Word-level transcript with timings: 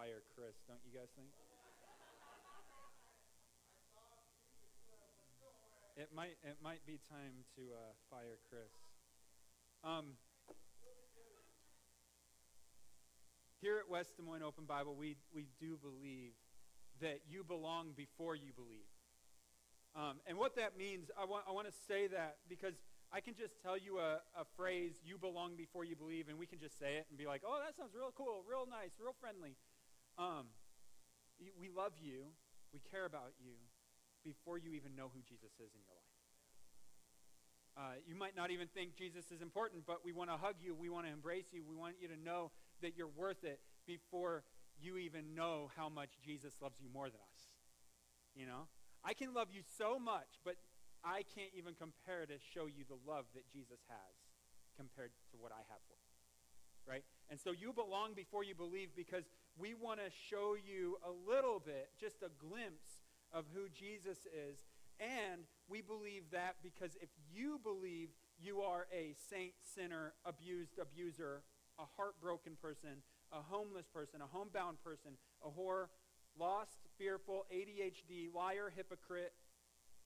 fire 0.00 0.22
Chris, 0.34 0.56
don't 0.66 0.80
you 0.80 0.98
guys 0.98 1.12
think? 1.12 1.28
It 5.94 6.08
might 6.16 6.40
it 6.42 6.56
might 6.64 6.80
be 6.86 6.98
time 7.10 7.44
to 7.56 7.62
uh, 7.76 7.92
fire 8.08 8.40
Chris. 8.48 8.72
Um, 9.84 10.16
here 13.60 13.76
at 13.76 13.90
West 13.90 14.16
Des 14.16 14.22
Moines 14.22 14.42
Open 14.42 14.64
Bible, 14.64 14.96
we 14.96 15.16
we 15.34 15.48
do 15.60 15.76
believe 15.76 16.32
that 17.02 17.20
you 17.28 17.44
belong 17.44 17.92
before 17.94 18.34
you 18.34 18.52
believe. 18.56 18.88
Um, 19.94 20.20
and 20.26 20.38
what 20.38 20.56
that 20.56 20.78
means, 20.78 21.10
I 21.20 21.26
want 21.26 21.44
I 21.46 21.52
want 21.52 21.66
to 21.66 21.74
say 21.86 22.06
that 22.06 22.38
because 22.48 22.80
I 23.12 23.20
can 23.20 23.34
just 23.34 23.60
tell 23.60 23.76
you 23.76 23.98
a, 23.98 24.22
a 24.32 24.46
phrase, 24.56 25.02
you 25.04 25.18
belong 25.18 25.56
before 25.56 25.84
you 25.84 25.94
believe, 25.94 26.30
and 26.30 26.38
we 26.38 26.46
can 26.46 26.58
just 26.58 26.78
say 26.78 26.96
it 26.96 27.04
and 27.10 27.18
be 27.18 27.26
like, 27.26 27.42
oh, 27.44 27.60
that 27.62 27.76
sounds 27.76 27.92
real 27.92 28.14
cool, 28.16 28.44
real 28.48 28.64
nice, 28.64 28.96
real 28.98 29.14
friendly. 29.20 29.56
Um, 30.20 30.52
we 31.56 31.72
love 31.72 31.96
you, 31.96 32.28
we 32.76 32.80
care 32.92 33.06
about 33.08 33.32
you 33.40 33.56
before 34.20 34.58
you 34.58 34.76
even 34.76 34.92
know 34.92 35.08
who 35.08 35.24
Jesus 35.24 35.56
is 35.56 35.72
in 35.72 35.80
your 35.80 35.96
life. 35.96 36.20
Uh, 37.72 37.96
you 38.04 38.12
might 38.12 38.36
not 38.36 38.50
even 38.50 38.68
think 38.68 38.92
Jesus 39.00 39.32
is 39.32 39.40
important, 39.40 39.88
but 39.88 40.04
we 40.04 40.12
want 40.12 40.28
to 40.28 40.36
hug 40.36 40.56
you, 40.60 40.74
we 40.76 40.90
want 40.92 41.06
to 41.06 41.12
embrace 41.12 41.48
you, 41.56 41.64
we 41.64 41.74
want 41.74 41.96
you 41.96 42.08
to 42.08 42.20
know 42.20 42.52
that 42.82 42.98
you're 43.00 43.08
worth 43.16 43.44
it 43.44 43.60
before 43.86 44.44
you 44.76 44.98
even 44.98 45.34
know 45.34 45.70
how 45.74 45.88
much 45.88 46.20
Jesus 46.20 46.52
loves 46.60 46.76
you 46.84 46.92
more 46.92 47.08
than 47.08 47.20
us. 47.32 47.40
You 48.36 48.44
know? 48.44 48.68
I 49.02 49.14
can 49.14 49.32
love 49.32 49.48
you 49.50 49.62
so 49.78 49.98
much, 49.98 50.36
but 50.44 50.56
I 51.00 51.24
can't 51.32 51.56
even 51.56 51.72
compare 51.72 52.26
to 52.28 52.36
show 52.52 52.68
you 52.68 52.84
the 52.84 53.00
love 53.08 53.24
that 53.32 53.48
Jesus 53.48 53.80
has 53.88 54.14
compared 54.76 55.12
to 55.32 55.40
what 55.40 55.52
I 55.52 55.64
have 55.72 55.80
for 55.88 55.96
you. 55.96 56.10
Right? 56.84 57.04
And 57.30 57.40
so 57.40 57.52
you 57.52 57.72
belong 57.72 58.12
before 58.12 58.44
you 58.44 58.54
believe 58.54 58.90
because 58.96 59.24
we 59.60 59.74
want 59.74 60.00
to 60.00 60.10
show 60.30 60.56
you 60.56 60.96
a 61.04 61.12
little 61.30 61.60
bit, 61.60 61.90
just 62.00 62.22
a 62.22 62.30
glimpse 62.40 63.04
of 63.32 63.44
who 63.54 63.68
Jesus 63.68 64.26
is. 64.32 64.58
And 64.98 65.42
we 65.68 65.82
believe 65.82 66.24
that 66.32 66.56
because 66.62 66.96
if 67.00 67.10
you 67.32 67.60
believe 67.62 68.08
you 68.38 68.62
are 68.62 68.86
a 68.92 69.14
saint, 69.28 69.52
sinner, 69.62 70.14
abused, 70.24 70.78
abuser, 70.80 71.42
a 71.78 71.84
heartbroken 71.96 72.56
person, 72.60 73.02
a 73.32 73.40
homeless 73.40 73.86
person, 73.86 74.20
a 74.22 74.26
homebound 74.26 74.78
person, 74.82 75.12
a 75.44 75.48
whore, 75.48 75.86
lost, 76.38 76.78
fearful, 76.98 77.46
ADHD, 77.52 78.32
liar, 78.34 78.72
hypocrite, 78.74 79.32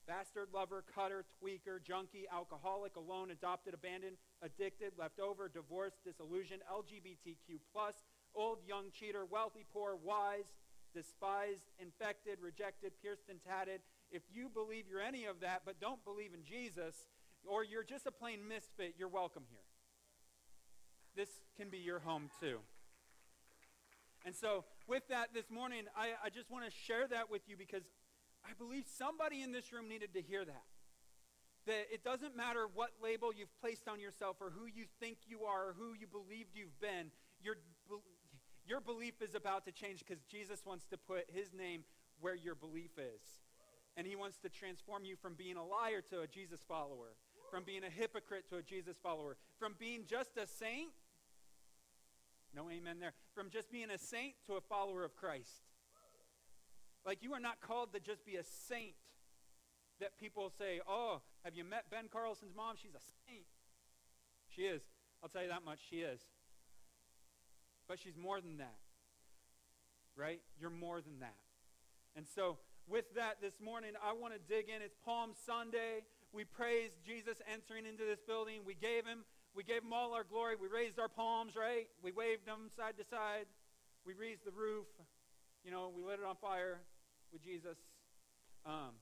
bastard 0.07 0.49
lover, 0.53 0.83
cutter, 0.93 1.25
tweaker, 1.41 1.81
junkie, 1.81 2.25
alcoholic, 2.31 2.95
alone, 2.95 3.31
adopted, 3.31 3.73
abandoned, 3.73 4.17
addicted, 4.41 4.91
left 4.97 5.19
over, 5.19 5.49
divorced, 5.49 6.03
disillusioned, 6.03 6.61
LGBTQ, 6.71 7.59
old, 8.35 8.59
young, 8.67 8.85
cheater, 8.91 9.25
wealthy, 9.25 9.65
poor, 9.73 9.97
wise, 10.01 10.45
despised, 10.93 11.63
infected, 11.79 12.39
rejected, 12.41 12.93
pierced, 13.01 13.29
and 13.29 13.39
tatted. 13.43 13.81
If 14.11 14.23
you 14.33 14.49
believe 14.49 14.85
you're 14.89 15.01
any 15.01 15.25
of 15.25 15.41
that 15.41 15.61
but 15.65 15.79
don't 15.79 16.03
believe 16.05 16.33
in 16.33 16.43
Jesus, 16.43 16.95
or 17.45 17.63
you're 17.63 17.83
just 17.83 18.05
a 18.05 18.11
plain 18.11 18.47
misfit, 18.47 18.95
you're 18.97 19.09
welcome 19.09 19.43
here. 19.49 19.59
This 21.15 21.29
can 21.57 21.69
be 21.69 21.77
your 21.77 21.99
home 21.99 22.29
too. 22.39 22.59
And 24.25 24.35
so, 24.35 24.65
with 24.87 25.07
that 25.09 25.33
this 25.33 25.51
morning, 25.51 25.83
I, 25.95 26.13
I 26.23 26.29
just 26.29 26.49
want 26.49 26.65
to 26.65 26.71
share 26.71 27.07
that 27.07 27.29
with 27.29 27.41
you 27.47 27.55
because 27.55 27.83
I 28.43 28.53
believe 28.57 28.85
somebody 28.87 29.43
in 29.43 29.51
this 29.51 29.71
room 29.71 29.87
needed 29.87 30.13
to 30.13 30.21
hear 30.21 30.43
that. 30.43 30.63
That 31.67 31.85
it 31.93 32.03
doesn't 32.03 32.35
matter 32.35 32.67
what 32.73 32.91
label 33.01 33.31
you've 33.33 33.53
placed 33.61 33.87
on 33.87 33.99
yourself 33.99 34.37
or 34.41 34.49
who 34.49 34.65
you 34.65 34.85
think 34.99 35.17
you 35.25 35.45
are 35.45 35.69
or 35.69 35.75
who 35.77 35.93
you 35.93 36.07
believed 36.07 36.53
you've 36.53 36.79
been, 36.79 37.11
your, 37.41 37.55
your 38.67 38.79
belief 38.79 39.21
is 39.21 39.35
about 39.35 39.65
to 39.65 39.71
change 39.71 39.99
because 39.99 40.23
Jesus 40.23 40.65
wants 40.65 40.85
to 40.87 40.97
put 40.97 41.25
his 41.33 41.53
name 41.53 41.83
where 42.19 42.35
your 42.35 42.55
belief 42.55 42.91
is. 42.97 43.21
And 43.97 44.05
he 44.05 44.15
wants 44.15 44.37
to 44.39 44.49
transform 44.49 45.05
you 45.05 45.15
from 45.15 45.35
being 45.35 45.55
a 45.55 45.63
liar 45.63 46.01
to 46.09 46.21
a 46.21 46.27
Jesus 46.27 46.59
follower, 46.67 47.15
from 47.49 47.63
being 47.63 47.83
a 47.83 47.89
hypocrite 47.89 48.49
to 48.49 48.57
a 48.57 48.61
Jesus 48.61 48.97
follower, 49.01 49.37
from 49.57 49.75
being 49.79 50.01
just 50.05 50.37
a 50.37 50.45
saint. 50.45 50.89
No 52.53 52.69
amen 52.69 52.97
there. 52.99 53.13
From 53.33 53.49
just 53.49 53.71
being 53.71 53.89
a 53.89 53.97
saint 53.97 54.33
to 54.47 54.55
a 54.55 54.61
follower 54.61 55.03
of 55.03 55.15
Christ. 55.15 55.63
Like, 57.05 57.19
you 57.21 57.33
are 57.33 57.39
not 57.39 57.61
called 57.61 57.93
to 57.93 57.99
just 57.99 58.25
be 58.25 58.35
a 58.35 58.43
saint 58.43 58.95
that 59.99 60.17
people 60.17 60.51
say, 60.57 60.81
oh, 60.87 61.21
have 61.43 61.55
you 61.55 61.63
met 61.63 61.85
Ben 61.89 62.05
Carlson's 62.11 62.55
mom? 62.55 62.75
She's 62.81 62.95
a 62.95 63.03
saint. 63.29 63.45
She 64.49 64.63
is. 64.63 64.81
I'll 65.21 65.29
tell 65.29 65.43
you 65.43 65.49
that 65.49 65.63
much. 65.63 65.79
She 65.89 65.97
is. 65.97 66.21
But 67.87 67.99
she's 67.99 68.17
more 68.17 68.41
than 68.41 68.57
that. 68.57 68.77
Right? 70.15 70.41
You're 70.59 70.69
more 70.69 71.01
than 71.01 71.19
that. 71.19 71.35
And 72.15 72.25
so, 72.25 72.57
with 72.87 73.05
that 73.15 73.41
this 73.41 73.59
morning, 73.59 73.91
I 74.01 74.13
want 74.13 74.33
to 74.33 74.39
dig 74.39 74.69
in. 74.69 74.81
It's 74.81 74.95
Palm 75.03 75.31
Sunday. 75.45 76.05
We 76.31 76.43
praised 76.43 76.93
Jesus 77.05 77.37
entering 77.51 77.85
into 77.85 78.03
this 78.05 78.19
building. 78.25 78.61
We 78.65 78.75
gave 78.75 79.05
him, 79.05 79.25
we 79.55 79.63
gave 79.63 79.83
him 79.83 79.93
all 79.93 80.13
our 80.13 80.23
glory. 80.23 80.55
We 80.55 80.67
raised 80.67 80.99
our 80.99 81.09
palms, 81.09 81.55
right? 81.55 81.87
We 82.03 82.11
waved 82.11 82.45
them 82.45 82.69
side 82.77 82.93
to 82.97 83.03
side. 83.03 83.47
We 84.05 84.13
raised 84.13 84.45
the 84.45 84.51
roof. 84.51 84.85
You 85.63 85.71
know, 85.71 85.91
we 85.95 86.03
lit 86.03 86.19
it 86.19 86.25
on 86.25 86.35
fire 86.35 86.81
with 87.33 87.43
Jesus. 87.43 87.77
Um, 88.65 88.93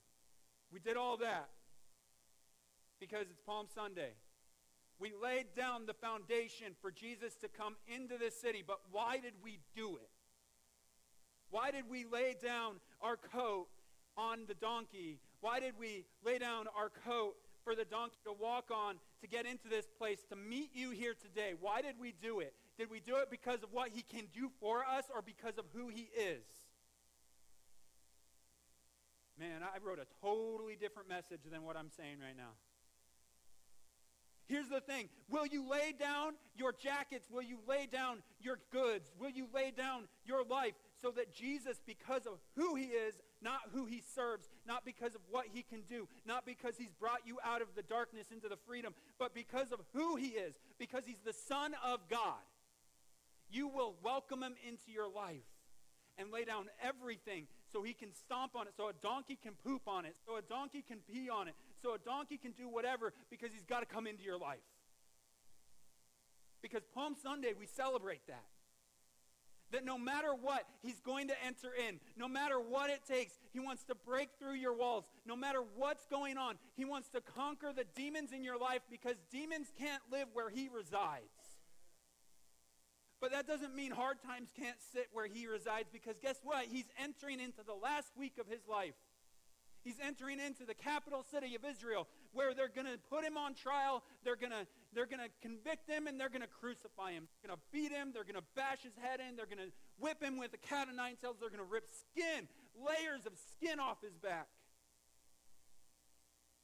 we 0.72 0.80
did 0.80 0.98
all 0.98 1.18
that 1.18 1.50
because 3.00 3.26
it's 3.30 3.42
Palm 3.46 3.68
Sunday. 3.76 4.14
We 5.04 5.12
laid 5.22 5.48
down 5.54 5.86
the 5.86 5.94
foundation 5.94 6.68
for 6.82 6.90
Jesus 6.90 7.36
to 7.42 7.50
come 7.50 7.76
into 7.94 8.18
this 8.18 8.40
city, 8.40 8.64
but 8.66 8.80
why 8.90 9.20
did 9.20 9.34
we 9.44 9.60
do 9.76 9.98
it? 9.98 10.08
Why 11.50 11.72
did 11.72 11.90
we 11.90 12.06
lay 12.06 12.38
down 12.42 12.76
our 13.02 13.18
coat 13.18 13.68
on 14.16 14.46
the 14.48 14.54
donkey? 14.54 15.20
Why 15.42 15.60
did 15.60 15.74
we 15.78 16.06
lay 16.24 16.40
down 16.40 16.68
our 16.74 16.90
coat 17.06 17.36
for 17.66 17.76
the 17.76 17.84
donkey 17.84 18.16
to 18.24 18.32
walk 18.32 18.72
on 18.74 18.96
to 19.20 19.28
get 19.28 19.46
into 19.46 19.68
this 19.68 19.88
place 19.98 20.20
to 20.30 20.38
meet 20.38 20.70
you 20.74 20.92
here 20.92 21.16
today? 21.22 21.52
Why 21.60 21.82
did 21.82 21.96
we 22.00 22.14
do 22.22 22.40
it? 22.40 22.54
Did 22.78 22.90
we 22.90 23.02
do 23.02 23.18
it 23.18 23.30
because 23.30 23.62
of 23.62 23.74
what 23.74 23.90
he 23.90 24.04
can 24.04 24.28
do 24.34 24.50
for 24.62 24.86
us 24.86 25.08
or 25.14 25.22
because 25.22 25.58
of 25.58 25.66
who 25.74 25.90
he 25.90 26.08
is? 26.16 26.46
Man, 29.38 29.64
I 29.64 29.86
wrote 29.86 30.00
a 30.00 30.08
totally 30.26 30.78
different 30.78 31.10
message 31.10 31.42
than 31.52 31.64
what 31.64 31.76
I'm 31.76 31.90
saying 31.90 32.20
right 32.22 32.38
now. 32.38 32.52
Here's 34.48 34.70
the 34.70 34.82
thing 34.82 35.10
Will 35.30 35.46
you 35.46 35.68
lay 35.70 35.94
down 35.98 36.34
your 36.56 36.74
jackets? 36.74 37.30
Will 37.30 37.42
you 37.42 37.60
lay 37.68 37.88
down 37.92 38.22
your 38.42 38.60
goods? 38.72 39.12
Will 39.20 39.30
you 39.30 39.48
lay 39.54 39.72
down 39.72 40.04
your 40.26 40.44
life 40.44 40.74
so 41.02 41.12
that 41.12 41.34
Jesus, 41.34 41.82
because 41.86 42.26
of 42.26 42.40
who 42.56 42.76
he 42.76 42.86
is, 42.86 43.16
not 43.42 43.60
who 43.74 43.86
he 43.86 44.02
serves, 44.16 44.48
not 44.68 44.86
because 44.86 45.16
of 45.16 45.22
what 45.30 45.46
he 45.54 45.64
can 45.64 45.82
do, 45.82 46.08
not 46.26 46.46
because 46.46 46.76
he's 46.78 46.94
brought 47.00 47.26
you 47.26 47.38
out 47.44 47.62
of 47.62 47.68
the 47.76 47.84
darkness 47.84 48.28
into 48.32 48.48
the 48.48 48.58
freedom, 48.68 48.94
but 49.20 49.34
because 49.34 49.72
of 49.72 49.80
who 49.94 50.16
he 50.16 50.28
is, 50.28 50.56
because 50.80 51.04
he's 51.06 51.20
the 51.26 51.34
Son 51.34 51.76
of 51.84 52.00
God, 52.10 52.40
you 53.52 53.68
will 53.68 53.96
welcome 54.04 54.42
him 54.42 54.56
into 54.68 54.92
your 54.92 55.10
life 55.10 55.44
and 56.18 56.32
lay 56.32 56.46
down 56.46 56.66
everything 56.82 57.48
so 57.72 57.82
he 57.82 57.94
can 57.94 58.14
stomp 58.14 58.56
on 58.56 58.68
it, 58.68 58.74
so 58.78 58.88
a 58.88 58.94
donkey 59.02 59.38
can 59.42 59.54
poop 59.66 59.82
on 59.88 60.06
it, 60.06 60.16
so 60.26 60.38
a 60.38 60.42
donkey 60.42 60.84
can 60.88 61.00
pee 61.12 61.30
on 61.30 61.48
it, 61.48 61.56
so 61.84 61.94
a 61.94 62.00
donkey 62.00 62.38
can 62.38 62.52
do 62.52 62.70
whatever 62.70 63.14
because 63.30 63.50
he's 63.54 63.66
got 63.66 63.82
to 63.82 63.86
come 63.86 64.08
into 64.08 64.24
your 64.24 64.38
life. 64.38 64.64
Because 66.62 66.84
Palm 66.96 67.14
Sunday, 67.22 67.52
we 67.60 67.66
celebrate 67.66 68.26
that. 68.28 68.46
That 69.72 69.84
no 69.84 69.98
matter 69.98 70.34
what, 70.40 70.64
he's 70.82 71.00
going 71.02 71.28
to 71.28 71.34
enter 71.46 71.72
in. 71.88 72.00
No 72.16 72.28
matter 72.28 72.60
what 72.60 72.90
it 72.90 73.02
takes, 73.08 73.34
he 73.52 73.60
wants 73.60 73.84
to 73.86 73.96
break 73.96 74.30
through 74.40 74.54
your 74.54 74.74
walls. 74.74 75.04
No 75.26 75.36
matter 75.36 75.60
what's 75.76 76.06
going 76.06 76.38
on, 76.38 76.56
he 76.76 76.86
wants 76.86 77.10
to 77.10 77.22
conquer 77.22 77.74
the 77.76 77.84
demons 77.96 78.32
in 78.32 78.44
your 78.44 78.58
life 78.58 78.82
because 78.90 79.16
demons 79.32 79.74
can't 79.78 80.02
live 80.12 80.28
where 80.34 80.50
he 80.50 80.70
resides. 80.74 81.24
But 83.20 83.32
that 83.32 83.48
doesn't 83.48 83.74
mean 83.76 83.92
hard 83.92 84.18
times 84.22 84.50
can't 84.58 84.78
sit 84.94 85.08
where 85.12 85.28
he 85.28 85.48
resides 85.48 85.90
because 85.92 86.18
guess 86.22 86.40
what? 86.44 86.66
He's 86.70 86.88
entering 87.02 87.40
into 87.40 87.64
the 87.66 87.74
last 87.74 88.12
week 88.16 88.34
of 88.40 88.48
his 88.48 88.68
life. 88.70 88.96
He's 89.84 90.00
entering 90.00 90.40
into 90.40 90.66
the 90.66 90.74
capital 90.74 91.26
city 91.30 91.56
of 91.56 91.66
Israel 91.66 92.08
where 92.32 92.54
they're 92.54 92.72
going 92.74 92.88
to 92.88 92.98
put 93.10 93.26
him 93.26 93.38
on 93.38 93.54
trial. 93.54 94.04
They're 94.24 94.38
going 94.38 94.52
to 94.52 94.66
they're 94.94 95.06
going 95.06 95.20
to 95.20 95.30
convict 95.42 95.90
him 95.90 96.08
and 96.08 96.20
they're 96.20 96.30
going 96.30 96.42
to 96.42 96.48
crucify 96.48 97.12
him. 97.12 97.28
They're 97.42 97.50
going 97.50 97.60
to 97.60 97.66
beat 97.74 97.92
him. 97.92 98.12
They're 98.14 98.24
going 98.24 98.40
to 98.40 98.48
bash 98.56 98.84
his 98.84 98.94
head 99.02 99.20
in. 99.20 99.36
They're 99.36 99.50
going 99.50 99.58
to 99.58 99.74
whip 100.00 100.24
him 100.24 100.38
with 100.38 100.54
a 100.54 100.58
cat 100.58 100.88
of 100.88 100.96
nine 100.96 101.16
tails. 101.20 101.38
They're 101.40 101.50
going 101.50 101.66
to 101.66 101.70
rip 101.70 101.90
skin, 101.90 102.48
layers 102.78 103.26
of 103.26 103.34
skin 103.52 103.80
off 103.80 103.98
his 104.02 104.16
back. 104.16 104.48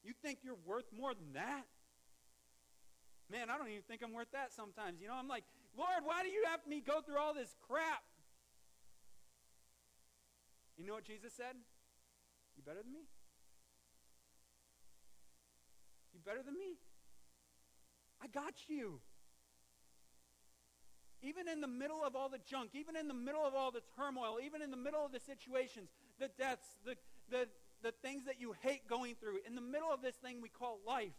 You 0.04 0.14
think 0.22 0.40
you're 0.44 0.62
worth 0.66 0.86
more 0.96 1.14
than 1.14 1.34
that? 1.34 1.66
Man, 3.30 3.50
I 3.50 3.58
don't 3.58 3.68
even 3.68 3.84
think 3.84 4.02
I'm 4.04 4.14
worth 4.14 4.32
that 4.32 4.54
sometimes. 4.54 5.02
You 5.02 5.08
know, 5.08 5.16
I'm 5.16 5.28
like, 5.28 5.44
Lord, 5.78 6.06
why 6.06 6.24
do 6.24 6.30
you 6.30 6.46
have 6.50 6.66
me 6.68 6.82
go 6.86 7.02
through 7.02 7.18
all 7.18 7.34
this 7.34 7.54
crap? 7.68 8.04
You 10.78 10.88
know 10.88 10.94
what 10.94 11.06
Jesus 11.06 11.34
said? 11.36 11.58
You 12.60 12.64
better 12.68 12.84
than 12.84 12.92
me? 12.92 13.08
You 16.14 16.20
better 16.26 16.44
than 16.44 16.60
me? 16.60 16.76
I 18.22 18.28
got 18.28 18.52
you. 18.68 19.00
even 21.22 21.48
in 21.48 21.60
the 21.60 21.68
middle 21.68 22.04
of 22.04 22.16
all 22.16 22.30
the 22.30 22.40
junk, 22.50 22.72
even 22.74 22.96
in 22.96 23.08
the 23.08 23.14
middle 23.14 23.46
of 23.46 23.54
all 23.54 23.72
the 23.72 23.84
turmoil, 23.96 24.40
even 24.44 24.62
in 24.62 24.72
the 24.72 24.78
middle 24.80 25.04
of 25.04 25.12
the 25.12 25.20
situations, 25.20 25.90
the 26.20 26.30
deaths, 26.38 26.68
the, 26.86 26.96
the, 27.30 27.48
the 27.84 27.92
things 28.04 28.26
that 28.26 28.40
you 28.40 28.56
hate 28.62 28.88
going 28.88 29.16
through, 29.16 29.40
in 29.46 29.56
the 29.56 29.62
middle 29.62 29.92
of 29.92 30.02
this 30.02 30.16
thing 30.16 30.42
we 30.42 30.50
call 30.50 30.80
life, 30.88 31.16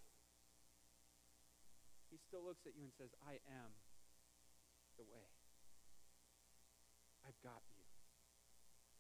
he 2.11 2.17
still 2.17 2.45
looks 2.45 2.65
at 2.67 2.73
you 2.77 2.85
and 2.85 2.93
says, 2.97 3.11
I 3.29 3.41
am 3.49 3.71
the 4.97 5.05
way. 5.05 5.29
I've 7.29 7.39
got 7.45 7.61
you. 7.77 7.85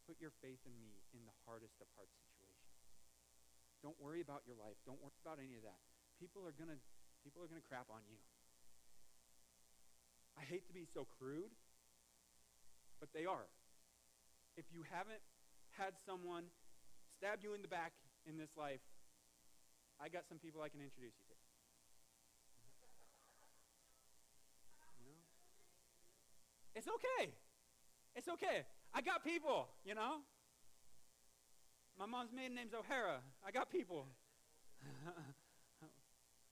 Put 0.06 0.20
your 0.20 0.32
faith 0.42 0.60
in 0.66 0.76
me 0.80 1.00
in 1.14 1.24
the 1.24 1.36
hardest 1.46 1.80
of 1.80 1.88
situations. 1.96 2.29
Don't 3.82 3.96
worry 3.96 4.20
about 4.20 4.44
your 4.44 4.56
life. 4.60 4.76
Don't 4.84 5.00
worry 5.00 5.16
about 5.24 5.40
any 5.40 5.56
of 5.56 5.64
that. 5.64 5.80
People 6.20 6.44
are 6.44 6.52
gonna 6.52 6.76
people 7.24 7.40
are 7.42 7.48
gonna 7.48 7.64
crap 7.64 7.88
on 7.88 8.04
you. 8.08 8.20
I 10.36 10.44
hate 10.44 10.68
to 10.68 10.74
be 10.76 10.84
so 10.84 11.06
crude, 11.18 11.52
but 13.00 13.12
they 13.12 13.24
are. 13.24 13.48
If 14.56 14.64
you 14.72 14.84
haven't 14.88 15.20
had 15.76 15.96
someone 16.04 16.44
stab 17.16 17.40
you 17.42 17.54
in 17.54 17.62
the 17.62 17.68
back 17.68 17.92
in 18.28 18.36
this 18.36 18.52
life, 18.56 18.80
I 20.00 20.08
got 20.08 20.24
some 20.28 20.38
people 20.38 20.60
I 20.60 20.68
can 20.68 20.80
introduce 20.80 21.12
you 21.16 21.24
to. 21.28 21.36
You 25.00 25.12
know? 25.12 25.20
It's 26.74 26.88
okay. 26.88 27.32
It's 28.16 28.28
okay. 28.28 28.64
I 28.92 29.00
got 29.00 29.24
people, 29.24 29.68
you 29.84 29.94
know? 29.94 30.24
My 31.98 32.06
mom's 32.06 32.32
maiden 32.32 32.54
name's 32.54 32.74
O'Hara. 32.74 33.20
I 33.46 33.50
got 33.50 33.70
people. 33.70 34.06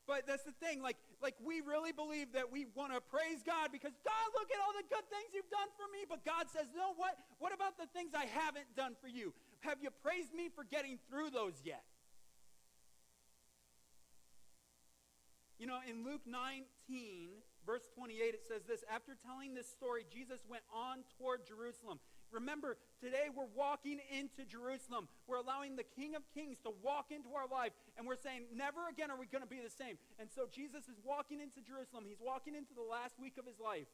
But 0.09 0.27
that's 0.27 0.43
the 0.43 0.57
thing, 0.57 0.81
like, 0.81 0.97
like 1.21 1.35
we 1.45 1.61
really 1.61 1.93
believe 1.93 2.33
that 2.33 2.51
we 2.51 2.65
want 2.75 2.95
to 2.95 3.01
praise 3.13 3.45
God 3.45 3.69
because 3.71 3.93
God, 4.01 4.27
look 4.33 4.49
at 4.49 4.57
all 4.65 4.73
the 4.73 4.89
good 4.89 5.05
things 5.13 5.37
you've 5.37 5.53
done 5.53 5.69
for 5.77 5.85
me. 5.93 6.09
But 6.09 6.25
God 6.25 6.49
says, 6.49 6.65
no, 6.75 6.97
what? 6.97 7.19
What 7.39 7.53
about 7.53 7.77
the 7.77 7.85
things 7.93 8.17
I 8.17 8.25
haven't 8.25 8.73
done 8.75 8.97
for 9.03 9.07
you? 9.07 9.35
Have 9.61 9.85
you 9.85 9.91
praised 10.03 10.33
me 10.33 10.49
for 10.49 10.65
getting 10.65 10.99
through 11.11 11.29
those 11.29 11.61
yet? 11.63 11.85
You 15.59 15.67
know, 15.67 15.77
in 15.85 16.07
Luke 16.07 16.23
19, 16.25 16.65
verse 17.67 17.85
28, 17.95 18.17
it 18.33 18.41
says 18.49 18.63
this 18.65 18.81
After 18.89 19.13
telling 19.13 19.53
this 19.53 19.69
story, 19.69 20.07
Jesus 20.09 20.41
went 20.49 20.65
on 20.73 21.05
toward 21.19 21.45
Jerusalem. 21.45 22.01
Remember, 22.31 22.77
today 23.01 23.33
we're 23.33 23.49
walking 23.57 24.01
into 24.13 24.45
Jerusalem. 24.45 25.09
We're 25.27 25.41
allowing 25.41 25.77
the 25.77 25.89
King 25.97 26.15
of 26.15 26.23
Kings 26.35 26.59
to 26.65 26.71
walk 26.85 27.09
into 27.09 27.33
our 27.33 27.49
life, 27.49 27.73
and 27.97 28.07
we're 28.07 28.21
saying, 28.21 28.53
never 28.53 28.89
again 28.93 29.11
are 29.11 29.17
we 29.17 29.27
going 29.27 29.45
to 29.45 29.49
be 29.49 29.65
the 29.65 29.73
same. 29.73 29.97
And 30.21 30.29
so 30.29 30.45
Jesus 30.51 30.89
is 30.93 31.01
walking 31.01 31.41
into 31.41 31.65
Jerusalem. 31.65 32.05
He's 32.05 32.21
walking 32.21 32.55
into 32.55 32.77
the 32.77 32.85
last 32.85 33.17
week 33.17 33.41
of 33.41 33.49
his 33.49 33.57
life. 33.57 33.89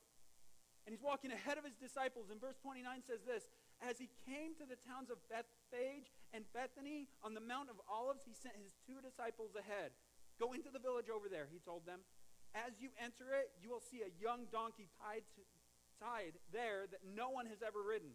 And 0.84 0.92
he's 0.92 1.02
walking 1.02 1.32
ahead 1.32 1.56
of 1.56 1.64
his 1.64 1.80
disciples. 1.80 2.28
And 2.28 2.36
verse 2.36 2.60
29 2.60 2.84
says 3.08 3.24
this 3.24 3.48
As 3.80 3.96
he 3.96 4.12
came 4.28 4.52
to 4.60 4.68
the 4.68 4.76
towns 4.76 5.08
of 5.08 5.16
Bethphage 5.32 6.12
and 6.36 6.44
Bethany 6.52 7.08
on 7.24 7.32
the 7.32 7.40
Mount 7.40 7.72
of 7.72 7.80
Olives, 7.88 8.26
he 8.26 8.36
sent 8.36 8.58
his 8.60 8.76
two 8.84 9.00
disciples 9.00 9.56
ahead. 9.56 9.96
Go 10.36 10.52
into 10.52 10.68
the 10.68 10.82
village 10.82 11.08
over 11.08 11.30
there, 11.30 11.48
he 11.48 11.62
told 11.62 11.86
them. 11.86 12.02
As 12.54 12.78
you 12.78 12.90
enter 13.02 13.34
it, 13.34 13.50
you 13.62 13.70
will 13.70 13.82
see 13.82 14.02
a 14.06 14.12
young 14.22 14.46
donkey 14.52 14.86
tied 15.02 15.26
to, 15.34 15.42
tied 15.98 16.38
there 16.52 16.86
that 16.86 17.02
no 17.02 17.30
one 17.30 17.46
has 17.46 17.62
ever 17.66 17.82
ridden. 17.82 18.14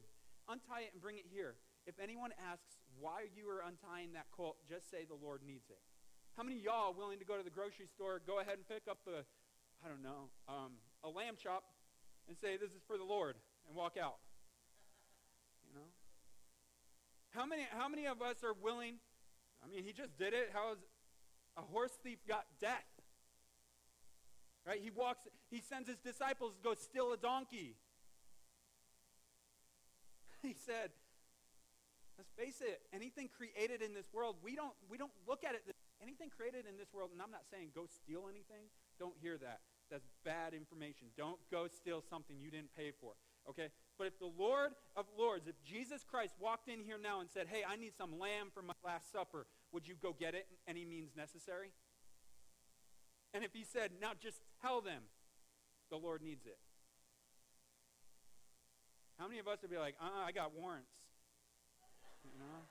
Untie 0.49 0.89
it 0.89 0.91
and 0.93 1.01
bring 1.01 1.17
it 1.17 1.25
here. 1.31 1.55
If 1.85 1.95
anyone 2.01 2.31
asks 2.51 2.81
why 2.99 3.29
you 3.37 3.47
are 3.49 3.61
untying 3.61 4.13
that 4.13 4.25
colt, 4.35 4.57
just 4.67 4.89
say 4.89 5.05
the 5.05 5.15
Lord 5.15 5.41
needs 5.45 5.69
it. 5.69 5.79
How 6.35 6.43
many 6.43 6.57
y'all 6.57 6.93
willing 6.93 7.19
to 7.19 7.25
go 7.25 7.37
to 7.37 7.43
the 7.43 7.53
grocery 7.53 7.85
store, 7.85 8.21
go 8.25 8.39
ahead 8.39 8.57
and 8.57 8.67
pick 8.67 8.89
up 8.89 8.99
a, 9.07 9.21
I 9.85 9.87
don't 9.87 10.01
know, 10.01 10.29
um, 10.47 10.73
a 11.03 11.09
lamb 11.09 11.35
chop 11.41 11.63
and 12.27 12.35
say, 12.37 12.57
this 12.57 12.71
is 12.71 12.81
for 12.87 12.97
the 12.97 13.03
Lord, 13.03 13.35
and 13.67 13.75
walk 13.75 13.95
out? 14.01 14.17
You 15.67 15.77
know? 15.77 15.87
How 17.29 17.45
many, 17.45 17.67
how 17.69 17.87
many 17.87 18.07
of 18.07 18.21
us 18.21 18.43
are 18.43 18.53
willing? 18.53 18.95
I 19.63 19.67
mean, 19.69 19.83
he 19.83 19.93
just 19.93 20.17
did 20.17 20.33
it. 20.33 20.49
How 20.53 20.73
is 20.73 20.79
a 21.57 21.61
horse 21.61 21.91
thief 22.03 22.19
got 22.27 22.45
death? 22.59 22.87
Right? 24.65 24.79
He 24.81 24.89
walks, 24.89 25.27
he 25.49 25.61
sends 25.61 25.87
his 25.87 25.97
disciples 25.97 26.53
to 26.55 26.61
go 26.63 26.73
steal 26.73 27.13
a 27.13 27.17
donkey. 27.17 27.75
He 30.47 30.55
said, 30.55 30.95
let's 32.17 32.31
face 32.39 32.61
it, 32.63 32.81
anything 32.93 33.27
created 33.27 33.81
in 33.81 33.93
this 33.93 34.07
world, 34.13 34.37
we 34.43 34.55
don't, 34.55 34.73
we 34.89 34.97
don't 34.97 35.11
look 35.27 35.43
at 35.43 35.55
it. 35.55 35.63
Anything 36.01 36.31
created 36.31 36.63
in 36.63 36.77
this 36.77 36.93
world, 36.93 37.11
and 37.11 37.21
I'm 37.21 37.31
not 37.31 37.43
saying 37.51 37.75
go 37.75 37.83
steal 37.91 38.31
anything, 38.31 38.71
don't 38.99 39.15
hear 39.19 39.37
that. 39.37 39.59
That's 39.91 40.07
bad 40.23 40.53
information. 40.53 41.07
Don't 41.17 41.39
go 41.51 41.67
steal 41.67 42.03
something 42.09 42.37
you 42.39 42.51
didn't 42.51 42.75
pay 42.77 42.91
for. 43.01 43.13
Okay? 43.49 43.69
But 43.97 44.07
if 44.07 44.19
the 44.19 44.29
Lord 44.37 44.71
of 44.95 45.05
Lords, 45.17 45.47
if 45.47 45.55
Jesus 45.63 46.05
Christ 46.07 46.35
walked 46.39 46.69
in 46.69 46.83
here 46.83 46.99
now 47.01 47.19
and 47.19 47.29
said, 47.29 47.47
hey, 47.49 47.63
I 47.67 47.75
need 47.75 47.93
some 47.97 48.19
lamb 48.19 48.47
for 48.53 48.61
my 48.61 48.73
Last 48.85 49.11
Supper, 49.11 49.47
would 49.73 49.87
you 49.87 49.95
go 50.01 50.15
get 50.17 50.35
it 50.35 50.47
any 50.67 50.85
means 50.85 51.11
necessary? 51.17 51.71
And 53.33 53.43
if 53.43 53.53
he 53.53 53.63
said, 53.63 53.91
now 53.99 54.11
just 54.19 54.41
tell 54.61 54.81
them 54.81 55.03
the 55.89 55.97
Lord 55.97 56.21
needs 56.21 56.45
it. 56.45 56.57
How 59.19 59.27
many 59.27 59.39
of 59.39 59.47
us 59.49 59.61
would 59.61 59.69
be 59.69 59.77
like, 59.77 59.95
uh-uh, 60.01 60.25
I 60.25 60.31
got 60.31 60.55
warrants? 60.55 60.93
You 62.23 62.39
know? 62.39 62.63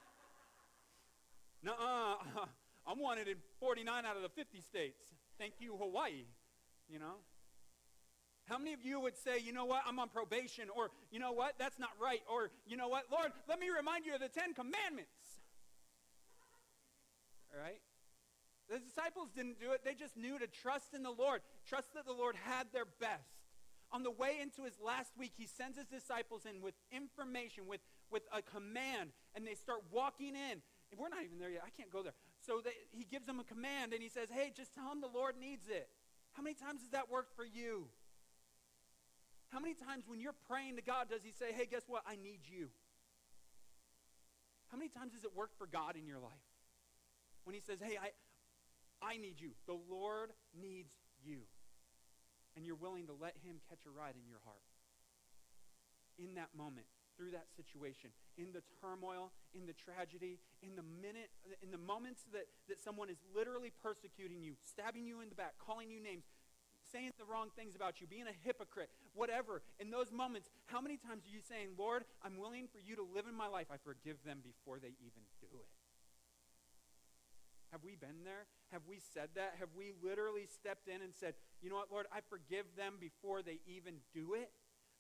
Nuh-uh, 1.63 2.47
I'm 2.87 2.99
wanted 2.99 3.29
in 3.29 3.37
49 3.61 4.07
out 4.07 4.17
of 4.17 4.23
the 4.23 4.31
50 4.31 4.63
states. 4.63 5.03
Thank 5.39 5.61
you, 5.61 5.77
Hawaii. 5.77 6.25
You 6.89 7.01
know? 7.01 7.17
How 8.47 8.57
many 8.57 8.73
of 8.73 8.83
you 8.83 8.99
would 8.99 9.19
say, 9.19 9.39
you 9.39 9.53
know 9.53 9.67
what, 9.67 9.83
I'm 9.87 9.99
on 9.99 10.09
probation, 10.09 10.71
or 10.75 10.91
you 11.11 11.19
know 11.19 11.33
what, 11.33 11.59
that's 11.59 11.79
not 11.79 11.91
right, 12.01 12.23
or 12.33 12.51
you 12.67 12.79
know 12.79 12.89
what, 12.89 13.05
Lord, 13.13 13.31
let 13.47 13.61
me 13.61 13.69
remind 13.69 14.07
you 14.07 14.15
of 14.15 14.21
the 14.21 14.29
Ten 14.29 14.55
Commandments? 14.55 15.43
All 17.53 17.61
right? 17.61 17.83
The 18.71 18.79
disciples 18.79 19.29
didn't 19.37 19.61
do 19.61 19.73
it. 19.73 19.85
They 19.85 19.93
just 19.93 20.17
knew 20.17 20.39
to 20.39 20.47
trust 20.47 20.95
in 20.95 21.03
the 21.03 21.11
Lord, 21.11 21.43
trust 21.69 21.93
that 21.93 22.07
the 22.07 22.15
Lord 22.15 22.37
had 22.37 22.69
their 22.73 22.87
best. 23.01 23.38
On 23.91 24.03
the 24.03 24.11
way 24.11 24.37
into 24.43 24.65
his 24.65 24.75
last 24.85 25.13
week, 25.17 25.33
he 25.37 25.47
sends 25.47 25.79
his 25.79 25.87
disciples 25.87 26.43
in 26.45 26.61
with 26.61 26.75
information, 26.93 27.67
with, 27.67 27.81
with 28.11 28.23
a 28.33 28.43
command, 28.43 29.11
and 29.35 29.47
they 29.47 29.55
start 29.55 29.81
walking 29.91 30.37
in. 30.37 30.61
And 30.91 31.01
we're 31.01 31.09
not 31.09 31.25
even 31.25 31.39
there 31.39 31.51
yet. 31.51 31.63
I 31.65 31.71
can't 31.71 31.91
go 31.91 32.03
there. 32.03 32.15
So 32.45 32.61
they, 32.63 32.73
he 32.91 33.05
gives 33.05 33.27
them 33.27 33.41
a 33.41 33.45
command, 33.45 33.93
and 33.93 34.03
he 34.03 34.09
says, 34.09 34.29
hey, 34.31 34.53
just 34.55 34.75
tell 34.75 34.89
them 34.89 35.01
the 35.01 35.09
Lord 35.09 35.37
needs 35.41 35.69
it. 35.69 35.89
How 36.33 36.43
many 36.43 36.55
times 36.55 36.83
has 36.83 36.91
that 36.91 37.11
worked 37.11 37.35
for 37.35 37.45
you? 37.45 37.89
How 39.49 39.61
many 39.61 39.75
times 39.75 40.05
when 40.07 40.21
you're 40.21 40.37
praying 40.49 40.77
to 40.77 40.83
God 40.83 41.09
does 41.09 41.23
he 41.23 41.33
say, 41.33 41.53
hey, 41.53 41.67
guess 41.67 41.85
what? 41.87 42.03
I 42.07 42.17
need 42.17 42.41
you? 42.45 42.69
How 44.69 44.77
many 44.77 44.91
times 44.91 45.15
has 45.15 45.25
it 45.25 45.35
worked 45.35 45.57
for 45.57 45.67
God 45.67 45.97
in 45.97 46.07
your 46.07 46.19
life? 46.19 46.45
When 47.45 47.55
he 47.55 47.61
says, 47.61 47.79
hey, 47.83 47.97
I, 47.97 48.11
I 49.03 49.17
need 49.17 49.41
you. 49.41 49.53
The 49.67 49.79
Lord 49.91 50.31
needs 50.59 50.93
you. 51.25 51.41
And 52.57 52.67
you're 52.67 52.79
willing 52.79 53.07
to 53.07 53.15
let 53.15 53.35
him 53.45 53.61
catch 53.69 53.87
a 53.87 53.91
ride 53.91 54.15
in 54.17 54.29
your 54.29 54.41
heart. 54.45 54.65
In 56.19 56.35
that 56.35 56.51
moment, 56.57 56.87
through 57.17 57.31
that 57.31 57.47
situation, 57.55 58.11
in 58.39 58.51
the 58.55 58.63
turmoil, 58.81 59.31
in 59.55 59.67
the 59.67 59.75
tragedy, 59.75 60.39
in 60.63 60.75
the 60.75 60.83
minute, 60.83 61.31
in 61.63 61.71
the 61.71 61.79
moments 61.79 62.23
that, 62.33 62.47
that 62.69 62.83
someone 62.83 63.11
is 63.11 63.19
literally 63.35 63.73
persecuting 63.83 64.43
you, 64.43 64.55
stabbing 64.63 65.07
you 65.07 65.21
in 65.21 65.29
the 65.29 65.35
back, 65.35 65.55
calling 65.59 65.91
you 65.91 66.03
names, 66.03 66.25
saying 66.91 67.11
the 67.19 67.25
wrong 67.25 67.51
things 67.55 67.75
about 67.75 68.01
you, 68.01 68.07
being 68.07 68.27
a 68.27 68.37
hypocrite, 68.47 68.91
whatever. 69.15 69.63
In 69.79 69.91
those 69.91 70.11
moments, 70.11 70.49
how 70.67 70.81
many 70.81 70.97
times 70.97 71.27
are 71.27 71.35
you 71.35 71.43
saying, 71.43 71.75
Lord, 71.79 72.05
I'm 72.23 72.39
willing 72.39 72.67
for 72.71 72.79
you 72.79 72.97
to 72.97 73.03
live 73.03 73.27
in 73.29 73.35
my 73.35 73.47
life. 73.47 73.67
I 73.71 73.77
forgive 73.77 74.17
them 74.25 74.39
before 74.43 74.79
they 74.79 74.95
even 75.03 75.23
do 75.41 75.51
it. 75.59 75.69
Have 77.73 77.85
we 77.85 77.97
been 77.97 78.25
there? 78.25 78.47
Have 78.73 78.83
we 78.89 79.01
said 79.01 79.31
that? 79.35 79.57
Have 79.59 79.71
we 79.77 79.93
literally 80.03 80.45
stepped 80.45 80.89
in 80.89 81.01
and 81.01 81.15
said, 81.15 81.35
you 81.63 81.71
know 81.71 81.77
what, 81.77 81.91
Lord, 81.91 82.07
I 82.13 82.21
forgive 82.29 82.67
them 82.77 82.95
before 83.01 83.43
they 83.43 83.61
even 83.67 84.05
do 84.13 84.35
it? 84.35 84.51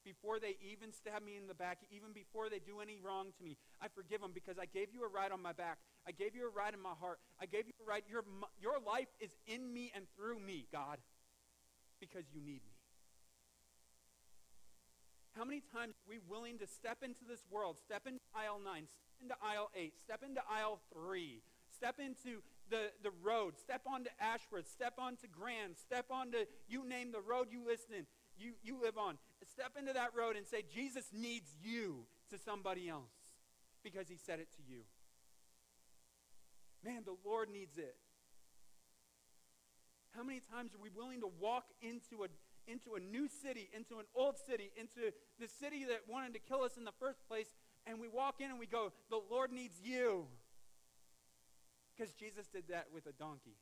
Before 0.05 0.41
they 0.41 0.57
even 0.65 0.93
stab 0.93 1.23
me 1.23 1.37
in 1.37 1.49
the 1.49 1.55
back, 1.55 1.85
even 1.91 2.13
before 2.15 2.49
they 2.49 2.61
do 2.61 2.81
any 2.81 2.97
wrong 2.97 3.29
to 3.37 3.45
me. 3.45 3.59
I 3.83 3.89
forgive 3.89 4.23
them 4.23 4.33
because 4.33 4.57
I 4.57 4.65
gave 4.65 4.89
you 4.95 5.05
a 5.05 5.09
ride 5.09 5.33
on 5.33 5.43
my 5.43 5.53
back. 5.53 5.79
I 6.07 6.13
gave 6.13 6.35
you 6.35 6.49
a 6.49 6.51
ride 6.51 6.73
in 6.73 6.81
my 6.81 6.97
heart. 6.99 7.19
I 7.39 7.45
gave 7.45 7.67
you 7.67 7.77
a 7.85 7.87
ride. 7.87 8.05
Your, 8.09 8.25
your 8.61 8.81
life 8.81 9.13
is 9.21 9.37
in 9.47 9.73
me 9.73 9.93
and 9.95 10.07
through 10.17 10.41
me, 10.41 10.67
God, 10.73 10.97
because 12.01 12.25
you 12.33 12.41
need 12.41 12.65
me. 12.65 12.79
How 15.37 15.45
many 15.45 15.63
times 15.73 15.95
are 16.03 16.11
we 16.11 16.19
willing 16.19 16.59
to 16.59 16.67
step 16.67 16.99
into 17.03 17.23
this 17.29 17.45
world, 17.51 17.77
step 17.79 18.07
into 18.07 18.19
aisle 18.35 18.59
9, 18.59 18.89
step 18.89 19.23
into 19.23 19.37
aisle 19.39 19.71
8, 19.77 19.93
step 20.03 20.23
into 20.27 20.41
aisle 20.51 20.81
3, 20.93 21.43
step 21.79 21.97
into 22.05 22.43
the, 22.71 22.91
the 23.03 23.11
road, 23.23 23.57
step 23.57 23.83
onto 23.87 24.11
Ashworth, 24.21 24.69
step 24.69 24.95
onto 24.99 25.27
Grand, 25.29 25.77
step 25.77 26.07
onto, 26.11 26.39
you 26.69 26.87
name 26.87 27.13
the 27.13 27.21
road 27.21 27.49
you 27.51 27.65
listen, 27.65 28.07
you, 28.39 28.53
you 28.63 28.81
live 28.83 28.99
on. 28.99 29.19
Step 29.47 29.73
into 29.79 29.93
that 29.93 30.11
road 30.15 30.37
and 30.37 30.47
say, 30.47 30.63
Jesus 30.75 31.07
needs 31.13 31.55
you 31.63 32.05
to 32.31 32.39
somebody 32.39 32.89
else 32.89 33.13
because 33.83 34.09
he 34.09 34.17
said 34.17 34.41
it 34.41 34.49
to 34.53 34.63
you. 34.69 34.81
Man, 36.85 37.03
the 37.05 37.17
Lord 37.25 37.49
needs 37.49 37.79
it. 37.79 37.97
How 40.17 40.23
many 40.23 40.41
times 40.53 40.75
are 40.75 40.83
we 40.83 40.91
willing 40.91 41.21
to 41.21 41.31
walk 41.41 41.65
into 41.81 42.25
a, 42.25 42.29
into 42.71 42.95
a 42.95 43.01
new 43.01 43.29
city, 43.29 43.71
into 43.75 43.99
an 43.99 44.07
old 44.15 44.37
city, 44.37 44.71
into 44.77 45.13
the 45.41 45.49
city 45.49 45.85
that 45.85 46.03
wanted 46.09 46.35
to 46.35 46.41
kill 46.41 46.63
us 46.63 46.77
in 46.77 46.85
the 46.85 46.95
first 46.99 47.27
place, 47.29 47.55
and 47.87 48.01
we 48.01 48.09
walk 48.09 48.37
in 48.41 48.51
and 48.51 48.59
we 48.59 48.67
go, 48.67 48.93
The 49.11 49.21
Lord 49.31 49.53
needs 49.53 49.81
you. 49.83 50.27
Because 51.99 52.13
Jesus 52.15 52.47
did 52.47 52.69
that 52.71 52.87
with 52.95 53.07
a 53.07 53.13
donkey. 53.19 53.59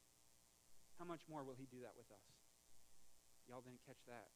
How 0.99 1.07
much 1.07 1.23
more 1.31 1.43
will 1.43 1.57
he 1.57 1.65
do 1.73 1.81
that 1.81 1.97
with 1.97 2.05
us? 2.13 2.29
Y'all 3.49 3.63
didn't 3.65 3.81
catch 3.87 4.05
that. 4.07 4.29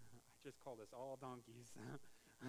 I 0.16 0.16
just 0.42 0.58
called 0.64 0.80
us 0.80 0.88
all 0.96 1.18
donkeys. 1.20 1.76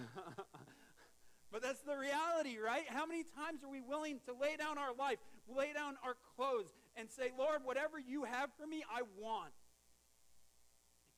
but 1.52 1.60
that's 1.60 1.80
the 1.80 1.98
reality, 1.98 2.56
right? 2.56 2.88
How 2.88 3.04
many 3.04 3.24
times 3.36 3.62
are 3.62 3.68
we 3.70 3.82
willing 3.82 4.20
to 4.24 4.32
lay 4.32 4.56
down 4.56 4.78
our 4.78 4.94
life, 4.94 5.18
lay 5.52 5.74
down 5.74 5.96
our 6.02 6.16
clothes, 6.36 6.72
and 6.96 7.10
say, 7.10 7.28
Lord, 7.36 7.64
whatever 7.64 7.98
you 8.00 8.24
have 8.24 8.48
for 8.58 8.66
me, 8.66 8.84
I 8.88 9.02
want. 9.20 9.52